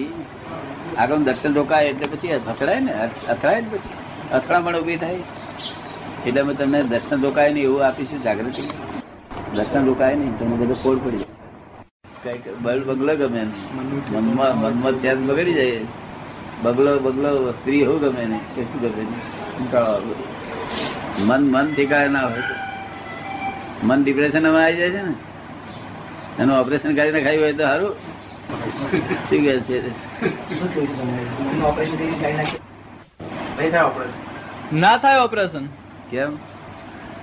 આગળ 0.98 1.16
દર્શન 1.16 1.52
રોકાય 1.54 1.86
એટલે 1.86 2.06
પછી 2.06 2.32
અથડાય 2.32 2.80
ને 2.80 2.92
અથડાય 3.28 3.60
ને 3.60 3.68
પછી. 3.72 3.94
અથડામણ 4.32 4.76
ઊભી 4.76 4.96
થાય. 4.96 5.18
એટલે 6.26 6.40
અમે 6.40 6.54
તમને 6.54 6.82
દર્શન 6.82 7.22
રોકાય 7.22 7.52
ને 7.52 7.60
એવું 7.60 7.86
આપીશું 7.86 8.22
જાગૃતિ. 8.22 8.62
દર્શન 9.54 9.84
રોકાય 9.86 10.14
નહીં, 10.14 10.38
તમને 10.38 10.56
બધો 10.56 10.74
ફોડ 10.74 10.98
પડી 11.04 11.18
જાય. 11.18 11.30
કંઈક 12.22 12.58
બળ 12.62 12.80
બગલો 12.84 13.16
ગમે 13.16 13.40
નહીં 13.40 14.24
મનમાં 14.26 14.60
મનમાં 14.60 15.00
ચેન 15.02 15.26
બગડી 15.26 15.54
જાય. 15.54 15.80
બગલો 16.62 16.98
બગલો, 16.98 17.50
સ્ત્રી 17.50 17.82
હોવ 17.84 17.98
ગમે 17.98 18.24
નહીં 18.24 18.54
કે 18.54 18.62
શું 18.62 18.80
ગમે 18.80 19.02
નહીં 19.02 19.20
મન 21.28 21.42
મન 21.52 21.74
ઠેકાણે 21.74 22.08
ના 22.08 22.26
હોય 22.26 22.42
મન 23.84 24.04
ડિપ્રેશનમાં 24.04 24.64
આવી 24.64 24.76
જાય 24.76 24.90
છે 24.90 25.02
ને. 25.02 25.14
એનું 26.38 26.60
ઓપરેશન 26.60 26.94
કરીને 26.94 27.20
ખાયું 27.22 27.44
હોય 27.44 27.52
તો 27.52 27.62
સારું. 27.62 28.11
શું 28.52 29.70
છે 30.74 32.62
ના 34.76 34.96
થાય 34.96 35.18
ઓપરેશન 35.18 35.66
કેમ? 36.10 36.32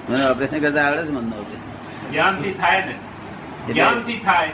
મને 0.09 0.29
ઓપરેશન 0.29 0.59
કરતા 0.59 0.83
આવડે 0.83 1.03
છે 1.03 1.09
મનનું 1.09 1.39
ઓપરેશન 1.39 2.11
જ્ઞાનથી 2.11 2.51
થાય 2.51 2.79
ને. 2.79 2.91
એટલે- 2.91 3.73
જ્ઞાનથી 3.73 4.19
થાય. 4.19 4.51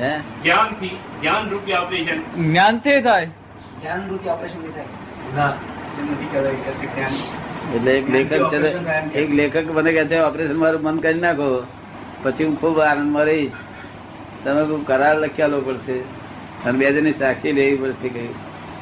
હે? 0.00 0.18
જ્ઞાનથી 0.18 0.88
જ્ઞાન 1.20 1.48
રૂપી 1.48 1.72
ઓપરેશન 1.72 2.42
જ્ઞાનથી 2.42 3.00
થાય. 3.00 3.26
જ્ઞાન 3.26 4.08
રૂપી 4.08 4.28
ઓપરેશનથી 4.28 4.68
થાય. 4.68 4.84
એટલે 7.76 7.98
એક 7.98 8.10
લેખક 8.10 8.50
છે 8.50 9.14
એક 9.18 9.30
લેખક 9.30 9.70
મને 9.70 9.92
કહે 9.92 10.04
છે 10.04 10.20
ઓપરેશન 10.20 10.56
મારું 10.56 10.82
મન 10.82 10.98
કરી 10.98 11.20
નાખો. 11.20 11.66
પછી 12.22 12.44
હું 12.44 12.60
ખૂબ 12.60 12.80
આનંદમાં 12.80 13.24
રહીશ. 13.24 13.50
તમે 14.44 14.66
કોઈ 14.66 14.84
કરાર 14.84 15.18
લખ્યાલો 15.18 15.60
પડશે 15.60 15.98
અને 16.64 16.78
બે 16.78 16.92
જણની 16.92 17.12
સાક્ષી 17.12 17.52
લેવી 17.52 17.76
પડશે 17.76 18.08
કે 18.08 18.24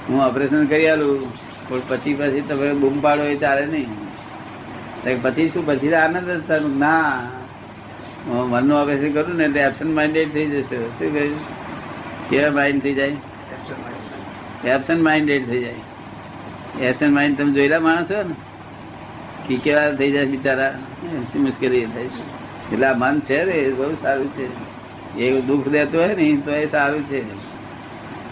હું 0.08 0.22
ઓપરેશન 0.24 0.66
કરી 0.66 0.88
આલું 0.88 1.32
પણ 1.68 1.82
પછી 1.88 2.14
પછી 2.14 2.40
તમે 2.40 2.72
બૂમ 2.72 3.00
પાડો 3.00 3.22
એ 3.22 3.36
ચાલે 3.36 3.66
નહીં. 3.66 5.22
પછી 5.22 5.48
શું? 5.48 5.66
પછી 5.66 5.94
આનંદ 5.94 6.30
જ 6.30 6.40
થવાનું. 6.48 6.78
ના 6.78 7.18
હું 8.26 8.48
મનનું 8.50 8.80
ઓપરેશન 8.82 9.12
કરું 9.12 9.36
ને 9.36 9.44
એટલે 9.44 9.60
એબસન્ટ 9.60 9.94
માઇન્ડેડ 9.94 10.32
થઈ 10.32 10.46
જશે. 10.46 10.76
શું 10.76 11.12
કહ્યું? 11.12 11.38
કેવા 12.30 12.50
માઇન્ડ 12.50 12.82
થઈ 12.82 12.94
જાય? 12.94 13.12
એબસન્ટ 14.64 15.02
માઇન્ડેડ 15.02 15.46
થઈ 15.46 15.64
જાય. 15.64 16.86
એબસન્ટ 16.88 17.12
માઇન્ડ 17.12 17.38
તમે 17.38 17.52
જોયેલા 17.52 17.80
માણસો 17.80 18.22
ને 18.22 18.34
કે 19.48 19.56
કેવા 19.56 19.90
થઈ 19.90 20.10
જાય 20.10 20.26
બિચારા? 20.26 20.72
શું 21.32 21.42
મુશ્કેલી 21.42 21.84
થાય? 21.84 22.08
છે 22.08 22.72
એટલે 22.72 22.86
આ 22.86 22.94
મન 22.96 23.20
છે 23.20 23.44
ને 23.44 23.52
એ 23.52 23.72
બહુ 23.72 23.94
સારું 23.94 24.28
છે. 24.28 24.67
એ 25.16 25.40
દુઃખ 25.40 25.68
દેતું 25.68 26.00
હોય 26.00 26.14
ને 26.14 26.36
તો 26.44 26.50
એ 26.50 26.66
સારું 26.66 27.02
છે. 27.04 27.20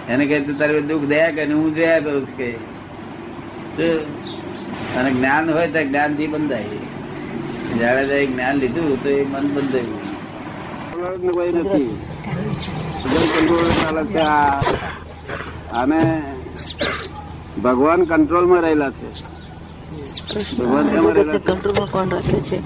એને 0.08 0.26
કહે 0.26 0.40
તું 0.40 0.58
તારે 0.58 0.80
દુઃખ 0.80 1.02
દયા 1.02 1.30
કે 1.30 1.44
હું 1.52 1.74
જોયા 1.74 2.00
કરું 2.00 2.26
છું 2.26 2.36
કે 2.36 2.48
અને 4.96 5.10
જ્ઞાન 5.10 5.50
હોય 5.50 5.68
તો 5.68 5.84
જ્ઞાનથી 5.84 6.26
બંધાય. 6.26 6.64
જયારે 7.78 8.06
જયારે 8.06 8.26
જ્ઞાન 8.26 8.56
લીધું 8.56 9.02
તો 9.02 9.08
એ 9.08 9.24
મન 9.24 9.48
બંધાયું. 9.48 10.06
કોઈ 11.32 11.52
નથી. 11.52 11.98
અને 15.72 16.22
ભગવાન 17.64 18.04
કંટ્રોલમાં 18.04 18.60
રહેલા 18.60 18.90
છે. 18.90 19.08
ભગવાન 20.56 20.86
કંટ્રોલમાં 21.38 21.88
કોણ 21.90 22.08
રાખે 22.08 22.40
છે. 22.40 22.58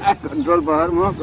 આ 0.00 0.14
કંટ્રોલ 0.24 0.60
પાવરમાં 0.62 1.14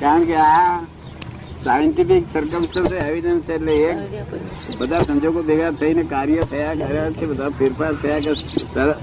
કારણ 0.00 0.24
કે 0.24 0.36
આ 0.38 0.80
સાયન્ટિફિક 1.62 2.24
સર્કમસ્ટન્સ 2.32 2.92
એવિડન્સ 3.00 3.48
એટલે 3.48 3.74
એક 3.82 3.98
બધા 4.78 5.04
સંજોગો 5.04 5.40
ભેગા 5.42 5.72
થઈને 5.74 6.02
કાર્ય 6.06 6.42
થયા 6.46 6.74
કર્યા 6.80 7.12
છે 7.12 7.24
બધા 7.26 7.50
ફેરફાર 7.52 7.94
થયા 7.96 8.24
કે 8.24 8.32
સર- 8.66 8.98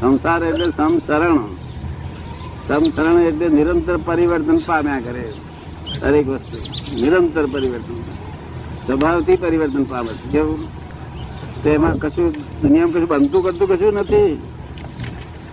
સંસાર 0.00 0.40
એટલે 0.42 0.66
સમસરણ 0.72 1.40
સમસરણ 2.68 3.18
એટલે 3.22 3.46
નિરંતર 3.50 3.96
પરિવર્તન 4.02 4.58
પામ્યા 4.66 5.02
કરે 5.02 5.24
દરેક 6.02 6.26
વસ્તુ 6.28 6.56
નિરંતર 7.00 7.44
પરિવર્તન 7.48 7.98
સ્વભાવથી 8.82 9.38
પરિવર્તન 9.38 9.84
પામે 9.86 10.12
છે 10.14 10.26
કેવું 10.32 10.60
તો 11.62 11.68
એમાં 11.70 11.96
કશું 11.98 12.28
દુનિયામાં 12.62 12.94
કશું 12.96 13.10
બનતું 13.14 13.42
કરતું 13.44 13.66
કશું 13.70 13.94
નથી 13.96 14.30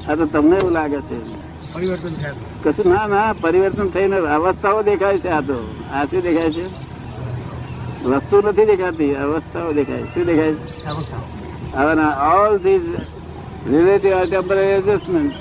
આ 0.09 0.15
તો 0.15 0.25
તમને 0.25 0.57
એવું 0.57 0.71
લાગે 0.71 1.01
છે. 1.01 1.17
પરિવર્તન 1.73 2.13
કશું 2.63 2.93
ના 2.93 3.07
ના 3.07 3.33
પરિવર્તન 3.41 3.89
થઈને 3.89 4.17
અવસ્થાઓ 4.17 4.81
દેખાય 4.83 5.17
છે 5.17 5.27
આ 5.27 5.41
તો. 5.41 5.57
આ 5.93 6.05
શું 6.05 6.21
દેખાય 6.21 6.51
છે? 6.51 6.65
વસ્તુ 8.03 8.41
નથી 8.47 8.65
દેખાતી 8.65 9.15
અવસ્થાઓ 9.15 9.71
દેખાય. 9.71 10.03
શું 10.03 10.25
દેખાય 10.25 10.53
છે? 10.53 11.75
હવે 11.75 11.93
all 12.35 12.57
these 12.57 12.81
relative 13.69 14.11
are 14.13 14.25
temporary 14.25 14.61
adjustment 14.61 15.33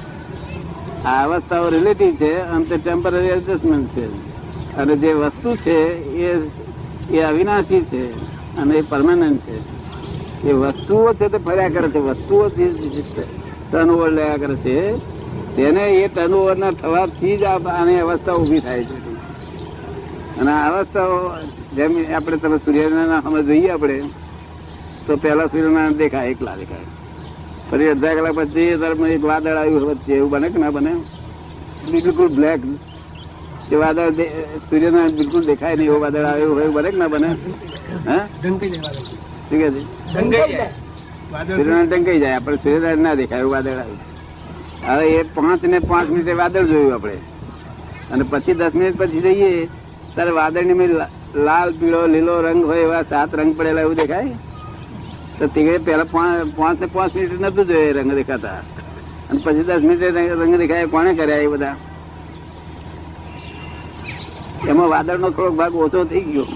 આ 1.06 1.24
અવસ્થાઓ 1.24 1.68
રિલેટિવ 1.68 2.14
છે 2.14 2.38
અને 2.38 2.64
તે 2.64 2.76
ટેમ્પરરી 2.76 3.26
એડજસ્ટમેન્ટ 3.26 3.88
છે. 3.88 4.06
અને 4.76 4.96
જે 4.96 5.12
વસ્તુ 5.12 5.56
છે 5.56 5.78
એ 6.24 6.50
એ 7.10 7.22
અવિનાશી 7.22 7.80
છે 7.80 8.02
અને 8.56 8.74
એ 8.74 8.82
પરમાનન્ટ 8.82 9.40
છે. 9.40 9.58
એ 10.48 10.52
વસ્તુઓ 10.52 11.12
છે 11.12 11.28
તે 11.28 11.38
ફર્યા 11.38 11.68
કરે 11.68 11.88
છે. 11.88 11.98
વસ્તુઓ 11.98 12.48
ટર્નઓવર 13.72 14.10
લયા 14.10 14.36
કરે 14.36 14.56
છે. 14.56 14.76
તેને 15.56 15.84
એ 15.90 16.08
ટર્નઓવર 16.08 16.56
ના 16.56 16.70
થવાથી 16.70 17.36
જ 17.36 17.42
આની 17.42 18.00
અવસ્થા 18.00 18.32
ઊભી 18.32 18.60
થાય 18.60 18.84
છે. 18.84 18.96
અને 20.40 20.50
આ 20.52 20.68
અવસ્થાઓ 20.70 21.16
જેમ 21.76 21.92
આપણે 22.16 22.36
તમે 22.36 22.58
સૂર્યનારાયણ 22.58 23.26
અમે 23.26 23.42
જોઈએ 23.42 23.70
આપણે 23.70 23.96
તો 25.06 25.16
પહેલા 25.16 25.46
સૂર્યનારાયણ 25.46 25.92
દેખાય 25.92 26.28
એકલા 26.28 26.56
દેખાય. 26.56 26.88
પછી 27.70 27.88
અડધા 27.88 28.14
કલાક 28.14 28.34
પછી 28.34 28.76
ત્યારે 28.80 29.14
એક 29.14 29.24
વાદળ 29.24 29.56
આવ્યું 29.56 29.84
વચ્ચે 29.90 30.12
એવું 30.12 30.30
બને 30.30 30.48
કે 30.48 30.58
ના 30.58 30.70
બને? 30.70 30.92
બિલકુલ 31.90 32.28
બ્લેક 32.28 32.60
એ 33.72 33.76
વાદળ 33.76 34.10
સૂર્યનારાયણ 34.70 35.16
બિલકુલ 35.16 35.42
દેખાય 35.44 35.76
નહીં 35.76 35.88
એવું 35.88 36.00
વાદળ 36.00 36.24
આવ્યું 36.24 36.54
હોય 36.54 36.64
એવું 36.64 36.74
બને 36.74 36.90
કે 36.90 36.98
ના 36.98 37.08
બને? 37.08 37.28
હા? 38.06 38.26
શું 38.42 38.58
કે 38.58 38.68
છે? 38.70 40.66
સૂર્યનારાયણ 41.28 41.88
ટંકાઈ 41.88 42.20
જાય. 42.20 42.36
આપણે 42.36 42.56
સૂર્યનારાયણ 42.56 42.98
ના 42.98 43.14
દેખાય 43.14 43.40
એવું 43.40 43.52
વાદળ 43.52 43.80
હવે 44.88 45.06
એ 45.06 45.22
પાંચ 45.22 45.64
ને 45.64 45.78
પાંચ 45.78 46.10
મિનિટે 46.10 46.32
વાદળ 46.32 46.64
જોયું 46.64 46.94
આપણે. 46.94 47.16
અને 48.12 48.24
પછી 48.30 48.54
દસ 48.54 48.74
મિનિટ 48.74 48.98
પછી 48.98 49.20
જઈએ 49.20 49.66
ત્યારે 50.14 50.30
વાદળની 50.30 50.88
લાલ 51.46 51.72
પીળો 51.72 52.06
લીલો 52.06 52.40
રંગ 52.40 52.64
હોય 52.64 52.78
એવા 52.78 53.02
સાત 53.02 53.34
રંગ 53.34 53.56
પડેલા 53.56 53.80
એવું 53.80 53.94
દેખાય? 53.94 54.28
તો 55.38 55.46
તે 55.46 55.78
પેલા 55.78 56.04
પાંચ 56.56 56.80
ને 56.80 56.86
પાંચ 56.86 57.14
મિનિટ 57.14 57.40
નતું 57.40 57.66
જોયું 57.66 57.88
એ 57.88 57.92
રંગ 57.92 58.14
દેખાતા. 58.14 58.58
અને 59.30 59.40
પછી 59.44 59.62
દસ 59.62 59.80
મિનિટે 59.80 60.10
રંગ 60.10 60.42
રંગ 60.42 60.56
દેખાય 60.56 60.86
કોને 60.86 61.14
કર્યા 61.14 61.36
એ 61.36 61.46
બધા? 61.46 61.76
એમાં 64.68 64.88
વાદળનો 64.88 65.30
થોડોક 65.30 65.54
ભાગ 65.54 65.74
ઓછો 65.74 66.04
થઈ 66.04 66.20
ગયો. 66.20 66.46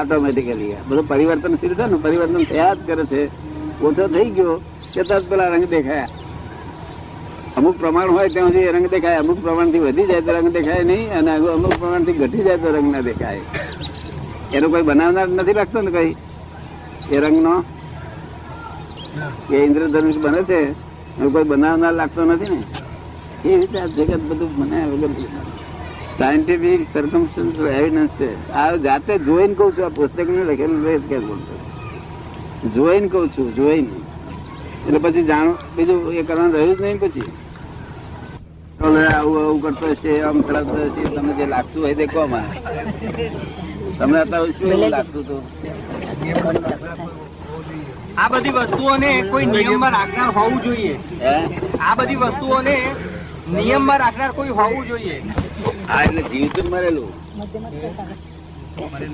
ઓટોમેટિકલી 0.00 0.74
બધું 0.88 1.08
પરિવર્તનશીલ 1.08 1.74
છે 1.74 1.86
ને? 1.86 1.96
પરિવર્તન 1.96 2.44
થયા 2.44 2.74
જ 2.74 2.78
કરે 2.86 3.04
છે. 3.04 3.49
ઓછો 3.82 4.06
થઈ 4.08 4.30
ગયો. 4.30 4.60
કે 4.94 5.02
તરત 5.02 5.26
પેલા 5.28 5.48
રંગ 5.48 5.64
દેખાયા. 5.64 6.08
અમુક 7.56 7.78
પ્રમાણ 7.78 8.10
હોય 8.10 8.28
ત્યાં 8.28 8.46
સુધી 8.46 8.66
રંગ 8.66 8.86
દેખાય. 8.88 9.16
અમુક 9.16 9.42
પ્રમાણથી 9.42 9.78
વધી 9.78 10.06
જાય 10.06 10.20
તો 10.20 10.32
રંગ 10.32 10.48
દેખાય 10.48 10.82
નહીં, 10.82 11.12
અને 11.12 11.30
અમુક 11.36 11.74
પ્રમાણથી 11.78 12.12
ઘટી 12.12 12.38
જાય 12.38 12.56
તો 12.56 12.68
રંગ 12.70 12.92
ના 12.92 13.00
દેખાય. 13.00 13.40
એનો 14.52 14.68
કોઈ 14.68 14.82
બનાવનાર 14.82 15.28
નથી 15.28 15.52
લાગતો 15.52 15.80
ને 15.80 15.90
કઈ? 15.90 16.16
એ 17.12 17.20
રંગનો? 17.20 17.64
એ 19.50 19.56
ઇન્દ્રધનુષ 19.56 20.16
બને 20.16 20.42
છે, 20.42 20.60
એનો 21.18 21.30
કોઈ 21.30 21.44
બનાવનાર 21.44 21.92
લાગતો 21.92 22.24
નથી 22.24 22.54
ને? 22.54 22.62
એ 23.48 23.58
રીતે 23.58 23.78
આ 23.78 23.84
જગત 23.86 24.20
બધું 24.20 24.56
બનાવ્યા 24.56 24.86
વગર 24.86 25.08
સાયન્ટિફિક 26.18 26.86
સર્કમસ્ટન્સ 26.92 27.54
એવિડન્સ 27.54 28.10
છે. 28.10 28.52
આ 28.52 28.76
જાતે 28.76 29.18
જોઈને 29.18 29.54
કહું 29.54 29.72
છું, 29.78 29.84
આ 29.84 29.88
પુસ્તક 29.88 30.28
ને 30.28 30.44
લખેલું 30.44 31.08
કે 31.08 31.18
બોલતો 31.18 31.69
જોઈને 32.74 33.08
કઉ 33.08 33.28
છું 33.34 33.48
જોઈને. 33.56 33.94
એટલે 34.86 34.98
પછી 35.04 35.24
જાણો 35.30 35.52
બીજું 35.76 36.00
એ 36.20 36.22
કરવાનું 36.28 36.52
રહ્યું 36.54 36.76
જ 36.76 36.80
નહીં 36.82 36.98
પછી. 37.02 37.30
આવું 38.80 38.98
આવું 39.12 39.60
કરતો 39.62 39.86
છે 40.02 40.12
આમ 40.28 40.38
કરતો 40.42 40.76
છે 40.94 41.02
તમને 41.14 41.32
જે 41.38 41.46
લાગતું 41.52 41.82
હોય 41.82 41.94
તે 41.98 42.06
કહો 42.12 42.22
મને 42.26 42.42
તમને 43.98 44.18
અત્યારે 44.20 44.52
શું 44.58 44.72
એવું 44.72 44.90
લાગતું 44.90 45.22
હતું? 45.24 45.42
આ 48.16 48.28
બધી 48.32 48.54
વસ્તુઓને 48.58 49.10
કોઈ 49.30 49.46
નિયમમાં 49.46 49.92
રાખનાર 49.98 50.30
હોવું 50.38 50.60
જોઈએ. 50.64 50.94
આ 51.80 51.94
બધી 51.96 52.18
વસ્તુઓને 52.22 52.74
નિયમમાં 53.54 54.00
રાખનાર 54.04 54.32
કોઈ 54.32 54.52
હોવું 54.60 54.84
જોઈએ. 54.88 55.16
આ 55.88 56.02
એટલે 56.02 56.22
જીવતું 56.30 56.64
જ 56.64 56.68
મરેલું. 56.68 57.10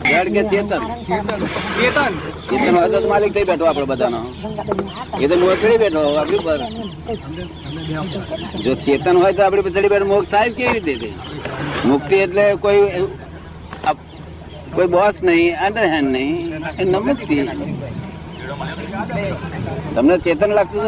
જડ 0.09 0.29
કે 0.35 0.43
ચેતન. 0.51 0.83
ચેતન. 1.79 2.13
ચેતન 2.49 2.75
હોય 2.77 2.89
તો 2.93 2.99
માલિક 3.13 3.31
થઈ 3.37 3.47
બેઠો 3.51 3.65
આપડે 3.69 3.87
બધાનો. 3.93 4.21
એ 5.23 5.25
તો 5.31 5.35
મોકળી 5.43 5.81
બેઠો 5.83 6.03
આપડી 6.21 6.43
પર 6.47 6.61
જો 8.65 8.73
ચેતન 8.87 9.17
હોય 9.23 9.33
તો 9.37 9.43
આપડી 9.47 9.73
ચડી 9.75 9.93
બેઠો, 9.93 10.07
મોક્ષ 10.13 10.31
થાય 10.33 10.51
કેવી 10.59 10.83
રીતે 10.87 11.09
મુક્તિ 11.89 12.15
એટલે 12.25 12.45
કોઈ 12.65 12.83
કોઈ 14.75 14.91
બોસ 14.95 15.17
નહીં 15.27 15.53
અંડરહેન્ડ 15.67 16.11
નહીં, 16.15 16.37
એ 16.81 16.83
નમસ્તી. 16.85 17.45
તમને 19.95 20.15
ચેતન 20.25 20.51
લાગતું? 20.59 20.83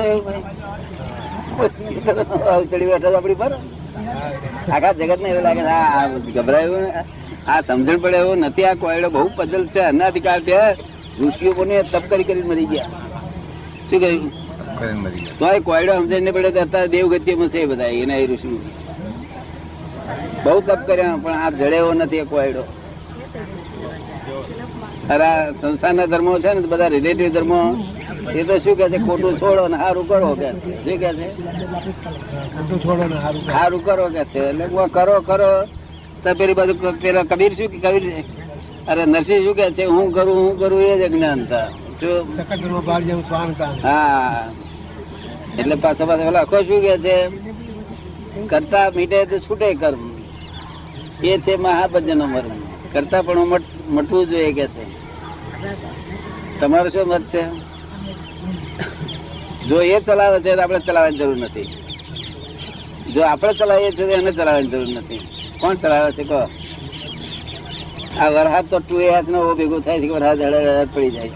ચડી 2.71 2.89
બેઠો 2.91 3.09
આપડી 3.19 3.41
પર? 3.43 3.53
આખા 4.73 4.93
જગત 4.93 5.21
ને 5.23 5.29
એવું 5.29 5.43
લાગે 5.43 5.61
આ 5.61 6.07
ગભરાયું? 6.37 6.87
આ 7.49 7.61
સમજણ 7.61 7.99
પડે 7.99 8.17
એવું 8.17 8.39
નથી 8.39 8.65
આ 8.65 8.75
કોયડો 8.75 9.09
બહુ 9.11 9.31
પદલ 9.37 9.65
છે 9.67 9.81
અનાધિકાર 9.81 10.41
છે. 10.41 10.59
ઋષિઓ 11.21 11.53
કોને 11.53 11.83
તપ 11.83 12.05
કરી 12.11 12.25
કરી 12.25 12.43
મરી 12.43 12.65
ગયા. 12.65 12.91
શું 13.91 14.01
કહ્યું? 14.01 14.33
તો 15.39 15.47
એ 15.53 15.61
કોયડો 15.61 15.93
સમજણ 15.95 16.23
ને 16.23 16.31
પડે 16.31 16.51
તો 16.51 16.61
અત્યારે 16.61 16.89
દેવગતિમાં 16.89 17.49
છે 17.49 17.67
બધા 17.67 17.85
એના 17.85 18.21
એ 18.23 18.27
ઋષિ 18.27 18.49
બહુ 20.45 20.61
તપ 20.61 20.81
કર્યા 20.87 21.19
પણ 21.23 21.37
આ 21.45 21.51
જડેવો 21.51 21.91
નથી 21.95 22.25
કોયડો. 22.33 22.65
અરે 25.11 25.29
સંસ્થાના 25.51 25.73
સંસારના 25.73 26.07
ધર્મો 26.07 26.33
છે 26.39 26.51
ને 26.55 26.61
બધા 26.61 26.87
રિલેટિવ 26.87 27.29
ધર્મો. 27.33 27.61
એ 28.35 28.43
તો 28.43 28.59
શું 28.59 28.77
કે 28.77 28.89
છે 28.91 28.99
ખોટું 28.99 29.39
છોડો 29.39 29.69
ને 29.69 29.77
સારું 29.77 30.09
કરો 30.09 30.35
કે. 30.35 30.51
શું 30.51 30.99
કે 30.99 31.15
છે? 31.15 31.37
સારું 33.53 33.85
કરો. 33.85 34.09
કે 34.09 34.25
છે. 34.25 34.39
એટલે 34.39 34.67
કરો 34.67 35.21
કરો. 35.21 35.65
તો 36.25 36.35
પેલી 36.35 36.55
બાજુ 36.55 36.75
પેલા 37.01 37.23
કબીર 37.23 37.55
શું 37.55 37.69
કે 37.69 37.79
કબીર 37.79 38.25
અરે 38.89 39.05
નરસિંહ 39.05 39.45
શું 39.45 39.55
કે 39.55 39.71
છે 39.71 39.85
હું 39.85 40.13
કરું 40.13 40.37
હું 40.37 40.59
કરું 40.59 40.83
એ 40.83 40.99
જ 40.99 41.13
અજ્ઞાનતા 41.13 41.69
હા. 43.83 44.49
એટલે 45.59 45.75
પાછો 45.75 46.07
પાછો 46.07 46.23
પેલા 46.23 46.41
આખો 46.41 46.63
શું 46.63 46.81
કે 46.81 46.99
છે? 46.99 47.29
કરતા 48.47 48.91
મીટે 48.91 49.25
તો 49.25 49.39
છૂટે 49.39 49.75
કર્મ. 49.75 50.11
એ 51.25 51.39
છે 51.39 51.57
મહાભજન 51.57 52.19
મર્મ 52.19 52.61
કરતા 52.93 53.23
પણ 53.23 53.39
મટ- 53.39 53.91
મટવું 53.91 54.27
જોઈએ 54.27 54.53
કે 54.53 54.67
છે. 54.67 54.85
તમારો 56.61 56.89
શું 56.89 57.09
મત 57.09 57.23
છે? 57.23 57.68
જો 59.69 59.83
એ 59.83 60.01
ચલાવે 60.01 60.41
છે 60.41 60.55
આપણે 60.55 60.79
ચલાવવાની 60.79 61.19
જરૂર 61.19 61.37
નથી. 61.37 61.69
જો 63.15 63.23
આપણે 63.23 63.53
ચલાવીએ 63.53 63.91
છીએ 63.91 64.07
એને 64.07 64.33
ચલાવવાની 64.33 64.67
જરૂર 64.67 64.89
નથી. 64.89 65.21
કોણ 65.61 65.75
ચલાવે 65.75 66.13
છે 66.13 66.25
કહો? 66.25 66.49
આ 68.19 68.29
વરસાદ 68.29 68.67
તો 68.67 68.79
ટુ 68.79 69.01
હાથ 69.15 69.29
નો 69.29 69.55
ભેગો 69.55 69.81
થાય 69.81 70.01
છે 70.01 70.09
વરસાદ 70.09 70.43
હળે 70.43 70.57
હળે 70.57 70.85
પડી 70.85 71.11
જાય. 71.11 71.31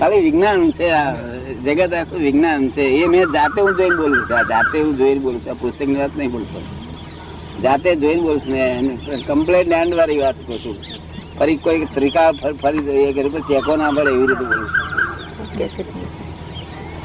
ખાલી 0.00 0.20
વિજ્ઞાન 0.20 0.70
છે 0.70 0.90
આ 0.90 1.14
જગત 1.64 1.94
આખું 1.94 2.18
વિજ્ઞાન 2.18 2.70
છે. 2.70 2.82
એ 2.82 3.06
મેં 3.06 3.22
જાતે 3.22 3.60
હું 3.60 3.76
જોઈને 3.76 3.96
બોલું 3.96 4.16
છું. 4.16 4.48
જાતે 4.48 4.80
હું 4.80 4.96
જોઈને 4.96 5.20
બોલું 5.20 5.40
છું. 5.40 5.50
આ 5.50 5.54
પુસ્તકની 5.54 5.94
વાત 5.94 6.10
નહીં 6.16 6.30
બોલતો. 6.30 6.60
જાતે 7.62 7.96
જોઈને 7.96 8.20
બોલું 8.20 8.40
છું. 8.40 9.26
કમ્પ્લેટ 9.26 9.68
લેન્ડ 9.68 9.94
વાળી 9.94 10.18
વાત 10.18 10.34
કરું 10.46 10.58
છું 10.58 10.76
ફરી 11.38 11.56
કોઈ 11.56 11.84
ત્રિકા 11.94 12.32
ફર- 12.32 12.52
ચેકો 13.40 13.76
ના 13.76 13.90
પડે 13.90 14.10
એવી 14.10 14.26
રીતે 14.26 14.44
બોલું 14.44 14.66
છું. 14.66 14.85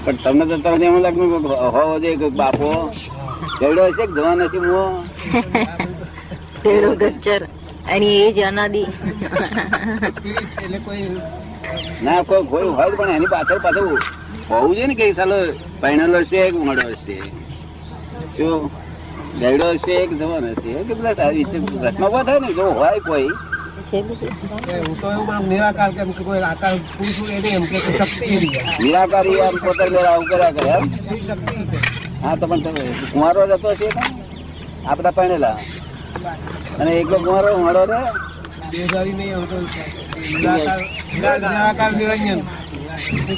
પણ 0.04 0.18
તમને 0.18 0.46
તો 0.46 0.58
તરત 0.60 0.84
એમ 0.84 0.96
લાગ્યું 0.98 1.32
હોવો 1.70 2.00
જોઈએ 2.00 2.18
કોઈ 2.18 2.32
બાપો 2.32 2.70
કેવડો 3.60 3.84
હશે 3.88 4.06
જવા 4.10 4.36
નથી 4.36 4.64
મો 4.66 4.84
પેલો 6.64 6.90
ગચ્ચર 6.96 7.42
એની 7.88 8.18
એજ 8.24 8.38
અનાદિ. 8.42 8.84
ના 12.04 12.24
કોઈ 12.24 12.46
કોઈ 12.46 12.70
હોય 12.70 12.90
પણ 12.92 13.10
એની 13.10 13.28
પાછળ 13.28 13.60
પાછળ 13.60 13.88
હોવું 14.50 14.74
જોઈએ 14.74 14.88
ને 14.88 14.96
કે 14.96 15.14
સાલો 15.14 15.38
પહેણેલો 15.82 16.20
હશે 16.22 16.42
કે 16.46 16.58
ઉમડો 16.58 16.86
હશે? 16.94 17.18
શું 18.36 18.70
ગયડો 19.40 19.68
હશે 19.76 19.96
કે 20.08 20.16
જવાનો 20.16 20.50
હશે? 20.54 20.72
કે 20.84 20.94
પેલા 20.94 21.16
સારી 21.16 21.44
રીતે 21.46 21.58
પ્રશ્ન 21.74 22.04
ઊભા 22.04 22.24
થાય 22.24 22.40
ને 22.40 22.54
જો 22.54 22.66
હોય 22.74 23.00
કોઈ 23.02 23.30
નિરાકારી 28.80 29.40
આમ 29.42 29.56
પોતે 29.60 29.86
મેળા 29.86 30.12
આવું 30.12 30.28
કર્યા 30.28 30.54
કરે 30.54 30.70
એમ? 30.72 30.84
હા 32.22 32.36
તો 32.36 32.46
પણ 32.48 32.62
તમે 32.66 32.82
કુંવારો 33.12 33.42
રહેતો 33.46 33.70
છે 33.76 33.88
આપડા 34.86 35.14
આ 35.44 35.58
અને 36.80 36.92
એકલો 36.96 37.18
કુંવારો 37.20 37.50
ઉમડો 37.56 37.84
રે 37.86 38.00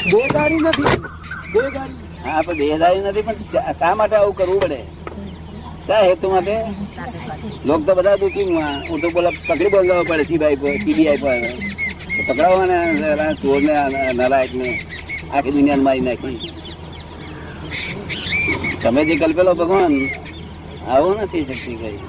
દેહદારી 0.05 0.59
નથી. 0.61 0.91
દેહદારી 1.53 1.95
હા 2.23 2.41
પણ 2.41 2.57
દેહદારી 2.59 3.01
નથી 3.03 3.23
પણ 3.23 3.39
શા 3.73 3.93
માટે 3.95 4.15
આવું 4.15 4.35
કરવું 4.35 4.59
પડે? 4.61 4.79
કયા 5.87 6.05
હેતુ 6.07 6.27
માટે? 6.31 6.55
લોક 7.65 7.81
તો 7.87 7.91
બધા 7.95 8.15
દુઃખી 8.15 8.43
હું 8.43 8.57
આ. 8.65 8.73
તો 9.01 9.07
બોલા 9.13 9.31
પકડી 9.47 9.71
બોલાવવા 9.73 10.03
પડે 10.09 10.23
સીબીઆઈ 10.23 10.55
પર 10.55 10.75
સીબીઆઈ 10.83 11.17
પર. 11.17 11.41
પકડાવવાના 12.27 13.33
ચોર 13.41 13.59
ને 13.61 13.73
ને 14.13 14.69
આખી 15.33 15.53
દુનિયાને 15.55 15.83
મારી 15.87 16.05
નાખી. 16.07 16.39
તમે 18.83 19.01
જે 19.05 19.15
કલ્પેલો 19.15 19.53
ભગવાન, 19.53 19.93
આવું 20.87 21.13
નથી 21.21 21.43
શક્તિ 21.49 21.73
કઈ. 21.81 21.99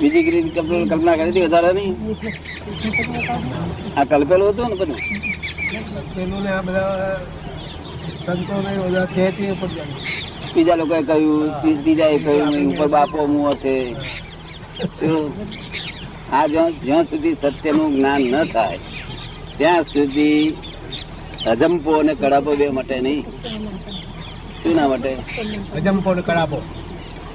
બીજી 0.00 0.30
રીત 0.34 0.48
કલ્પના 0.90 1.16
કરી 1.16 1.30
હતી 1.30 1.46
વધારે 1.46 1.70
નહીં. 1.72 1.94
આ 3.96 4.04
કલ્પેલું 4.04 4.48
હતું 4.48 4.66
ને 4.68 4.76
બધું. 4.80 5.00
બીજા 10.54 10.76
લોકોએ 10.80 11.02
કહ્યું 11.08 11.44
ત્રીજાએ 11.82 12.18
કહ્યું 12.24 12.54
ઉપર 12.70 12.88
બાપો 12.94 13.26
મુઓ 13.26 13.52
છે 13.62 13.74
આ 16.32 16.46
જ્યાં 16.52 16.72
જ્યાં 16.84 17.04
સુધી 17.10 17.36
સત્યનું 17.42 17.90
જ્ઞાન 17.96 18.22
ન 18.22 18.34
થાય 18.54 18.78
ત્યાં 19.58 19.84
સુધી 19.92 20.56
અજંપો 21.50 21.90
અને 22.00 22.12
કડાપો 22.20 22.50
બે 22.56 22.66
માટે 22.76 22.96
નહીં. 23.00 23.22
શું 24.62 24.72
ના 24.76 24.88
માટે? 24.88 25.10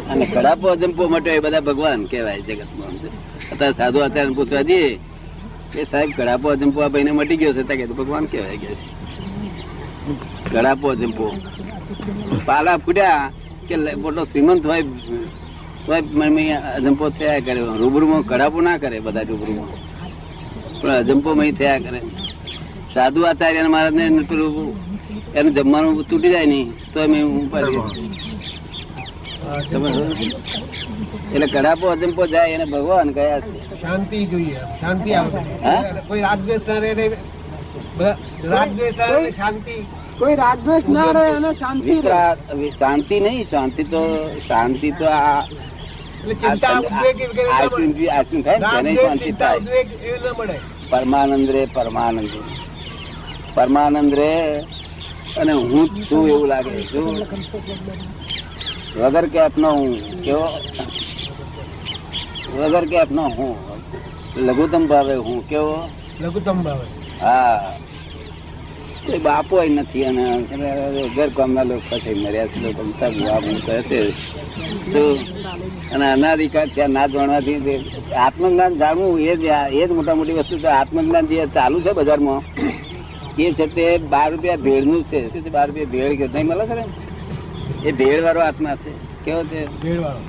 અને 0.09 0.25
કડાપો. 0.25 0.65
અજંપો 0.75 1.03
માટે 1.13 1.29
એ 1.29 1.39
બધા 1.39 1.65
ભગવાન 1.67 2.01
કહેવાય 2.11 2.41
જગતમાં. 2.47 2.93
અત્યારે 3.51 3.75
સાધુ 3.79 3.99
અત્યારે 4.07 4.33
પૂછવા 4.37 4.63
જઈએ 4.69 4.89
કે 5.71 5.81
સાહેબ 5.91 6.09
કડાપો 6.17 6.47
અજંપો 6.55 6.79
આ 6.83 6.91
ભાઈને 6.93 7.11
મટી 7.11 7.39
ગયો 7.41 7.53
છે. 7.53 7.63
ત્યાં 7.69 7.95
ભગવાન 7.99 8.25
કહેવાય 8.25 8.57
કે 8.63 8.69
કડાપો 10.51 10.85
અજંપો. 10.93 11.27
પાલા 12.47 12.77
ફૂટ્યા 12.85 13.25
કે 13.67 13.75
મોટો 14.03 14.21
શ્રીમંત 14.29 14.63
હોય 14.65 14.83
તોય 15.85 16.57
અજંપો 16.77 17.05
થયા 17.17 17.41
કરે 17.45 17.61
રૂબરૂમાં 17.81 18.23
કડાપો 18.29 18.59
ના 18.61 18.77
કરે 18.81 18.97
બધા 19.05 19.27
રૂબરૂમાં. 19.29 19.71
પણ 20.81 20.91
અજંપો 21.01 21.29
મય 21.39 21.51
થયા 21.59 21.79
કરે. 21.85 21.99
સાધુ 22.93 23.19
આચાર્ય 23.29 23.61
મહારાજ 23.73 23.95
ને 23.97 24.03
એનું 25.37 25.53
જમવાનું 25.55 25.93
તૂટી 26.09 26.31
જાય 26.33 26.47
નહીં 26.51 26.67
તો 26.93 26.99
મેં 27.11 27.23
ઉપાડી 27.39 27.81
એટલે 31.33 31.47
કડાપો 31.53 31.85
અજંપો 31.93 32.23
જાય 32.33 32.53
એને 32.55 32.65
ભગવાન 32.73 33.09
કયા 33.17 33.39
છે? 33.41 33.47
શાંતિ 33.81 34.17
જોઈએ 34.31 34.59
શાંતિ 34.81 35.09
આવે. 35.19 35.39
કોઈ 36.07 36.21
રાજદ્વેષ 36.25 36.63
ના 36.67 36.79
રહે 36.83 36.91
ને 36.97 37.05
શાંતિ 39.39 39.75
કોઈ 40.19 40.35
રાગદ્વેષ 40.35 40.83
ના 40.89 41.11
રહે 41.11 41.31
અને 41.31 41.53
શાંતિ 41.53 42.01
રહે. 42.01 42.69
શાંતિ 42.69 43.19
નહીં 43.19 43.45
શાંતિ 43.49 43.83
તો 43.83 44.01
શાંતિ 44.47 44.91
તો 44.91 45.05
આ 45.05 45.43
પરમાનંદ 50.91 51.49
રે 51.49 51.67
પરમાનંદ. 51.73 52.29
પરમાનંદ 53.53 54.13
રે 54.13 54.33
અને 55.37 55.51
હું 55.51 55.89
જ 55.89 56.11
છું 56.11 56.27
એવું 56.27 56.47
લાગે 56.47 56.83
છું. 56.83 57.15
વગર 58.97 59.25
કેપ 59.25 59.57
નો 59.57 59.69
હું 59.71 60.21
કેવો? 60.21 60.47
વગર 62.57 62.85
કેપ 62.85 63.11
નો 63.11 63.21
હું. 63.21 63.55
લઘુત્તમ 64.37 64.87
ભાવે 64.87 65.15
હું 65.15 65.49
કેવો? 65.49 65.89
લઘુત્તમ 66.21 66.63
ભાવે. 66.63 66.87
હા. 67.21 67.73
કોઈ 69.05 69.19
બાપો 69.19 69.55
નથી 69.63 70.03
અને 70.05 70.23
ઘર 71.15 71.29
કામના 71.37 71.63
લોકો 71.69 71.95
છે 71.99 72.11
મર્યા 72.13 72.47
છે 72.47 72.59
લોકો 72.63 72.81
બાપ 73.27 73.43
કહે 73.65 73.77
છે. 73.81 74.01
તો 74.93 75.01
અને 75.93 76.05
અનાધિકાર 76.11 76.67
ત્યાં 76.75 76.91
ના 76.97 77.07
જાણવાથી 77.07 77.77
આત્મજ્ઞાન 78.25 78.73
જાણવું 78.77 79.19
એ 79.21 79.35
જ 79.35 79.43
એ 79.79 79.87
જ 79.87 79.89
મોટા 79.91 80.15
મોટી 80.15 80.37
વસ્તુ 80.39 80.55
છે. 80.57 80.69
આત્મજ્ઞાન 80.79 81.25
જે 81.27 81.45
ચાલુ 81.55 81.77
છે 81.81 81.91
બજારમાં 81.93 82.41
એ 83.39 83.51
છે 83.57 83.65
તે 83.75 83.85
બાર 84.13 84.27
રૂપિયા 84.31 84.57
ભેળનું 84.57 85.03
છે. 85.03 85.19
શું 85.31 85.41
છે 85.43 85.49
બાર 85.49 85.67
રૂપિયા 85.67 85.91
ભેળ 85.93 86.13
કે 86.17 86.25
નહીં 86.27 86.47
મળે 86.47 86.65
છે 86.69 87.87
એ 87.87 87.91
ભેળ 87.91 88.19
વાળો 88.23 88.41
આત્મા 88.41 88.75
છે. 88.75 88.91
કેવો 89.25 89.41
છે? 89.43 89.61
ભેળ 89.83 89.99
વાળો 89.99 90.21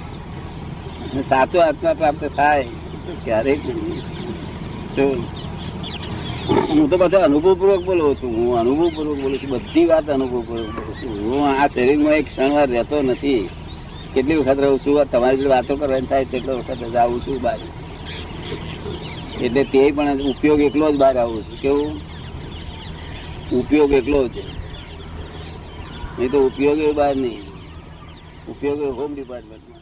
સાચો 1.29 1.59
આત્મા 1.61 1.93
પ્રાપ્ત 1.95 2.23
થાય 2.37 2.67
ક્યારેય. 3.25 3.57
તો 4.97 5.05
હું 6.51 6.91
તો 6.91 6.97
બધા 6.97 7.19
અનુભવપૂર્વક 7.19 7.85
બોલું 7.85 8.15
છું. 8.15 8.37
હું 8.37 8.59
અનુભવપૂર્વક 8.59 9.19
બોલું 9.21 9.39
છું. 9.39 9.51
બધી 9.51 9.85
વાત 9.85 10.11
અનુભવપૂર્વક 10.11 10.67
બોલું 10.67 10.95
છું. 10.95 11.33
હું 11.33 11.49
આ 11.49 11.67
શરીરમાં 11.67 12.13
એક 12.13 12.27
ક્ષણવાર 12.27 12.69
રહેતો 12.71 13.03
નથી. 13.03 13.49
કેટલી 14.15 14.37
વખત 14.37 14.59
રહું 14.59 14.79
છું, 14.79 15.11
તમારી 15.11 15.47
વાતો 15.47 15.77
કરવાની 15.77 16.07
થાય 16.07 16.25
તેટલો 16.25 16.59
વખત 16.59 16.77
જ 16.77 16.97
આવું 16.97 17.21
છું 17.21 17.43
બહાર. 17.43 17.59
એટલે 19.41 19.65
તે 19.65 19.91
પણ 19.91 20.19
ઉપયોગ 20.21 20.61
એકલો 20.61 20.93
જ 20.93 20.97
બહાર 20.97 21.19
આવું 21.19 21.43
છું. 21.43 21.61
કેવું? 21.61 22.01
ઉપયોગ 23.53 23.93
એકલો 23.93 24.29
જ. 24.29 24.31
નહીં 26.19 26.31
તો 26.31 26.47
ઉપયોગ 26.47 26.79
એ 26.79 26.93
બહાર 26.93 27.17
નહીં. 27.17 27.41
ઉપયોગ 28.49 28.83
હોમ 28.83 29.15
ડિપાર્ટમેન્ટમાં 29.15 29.80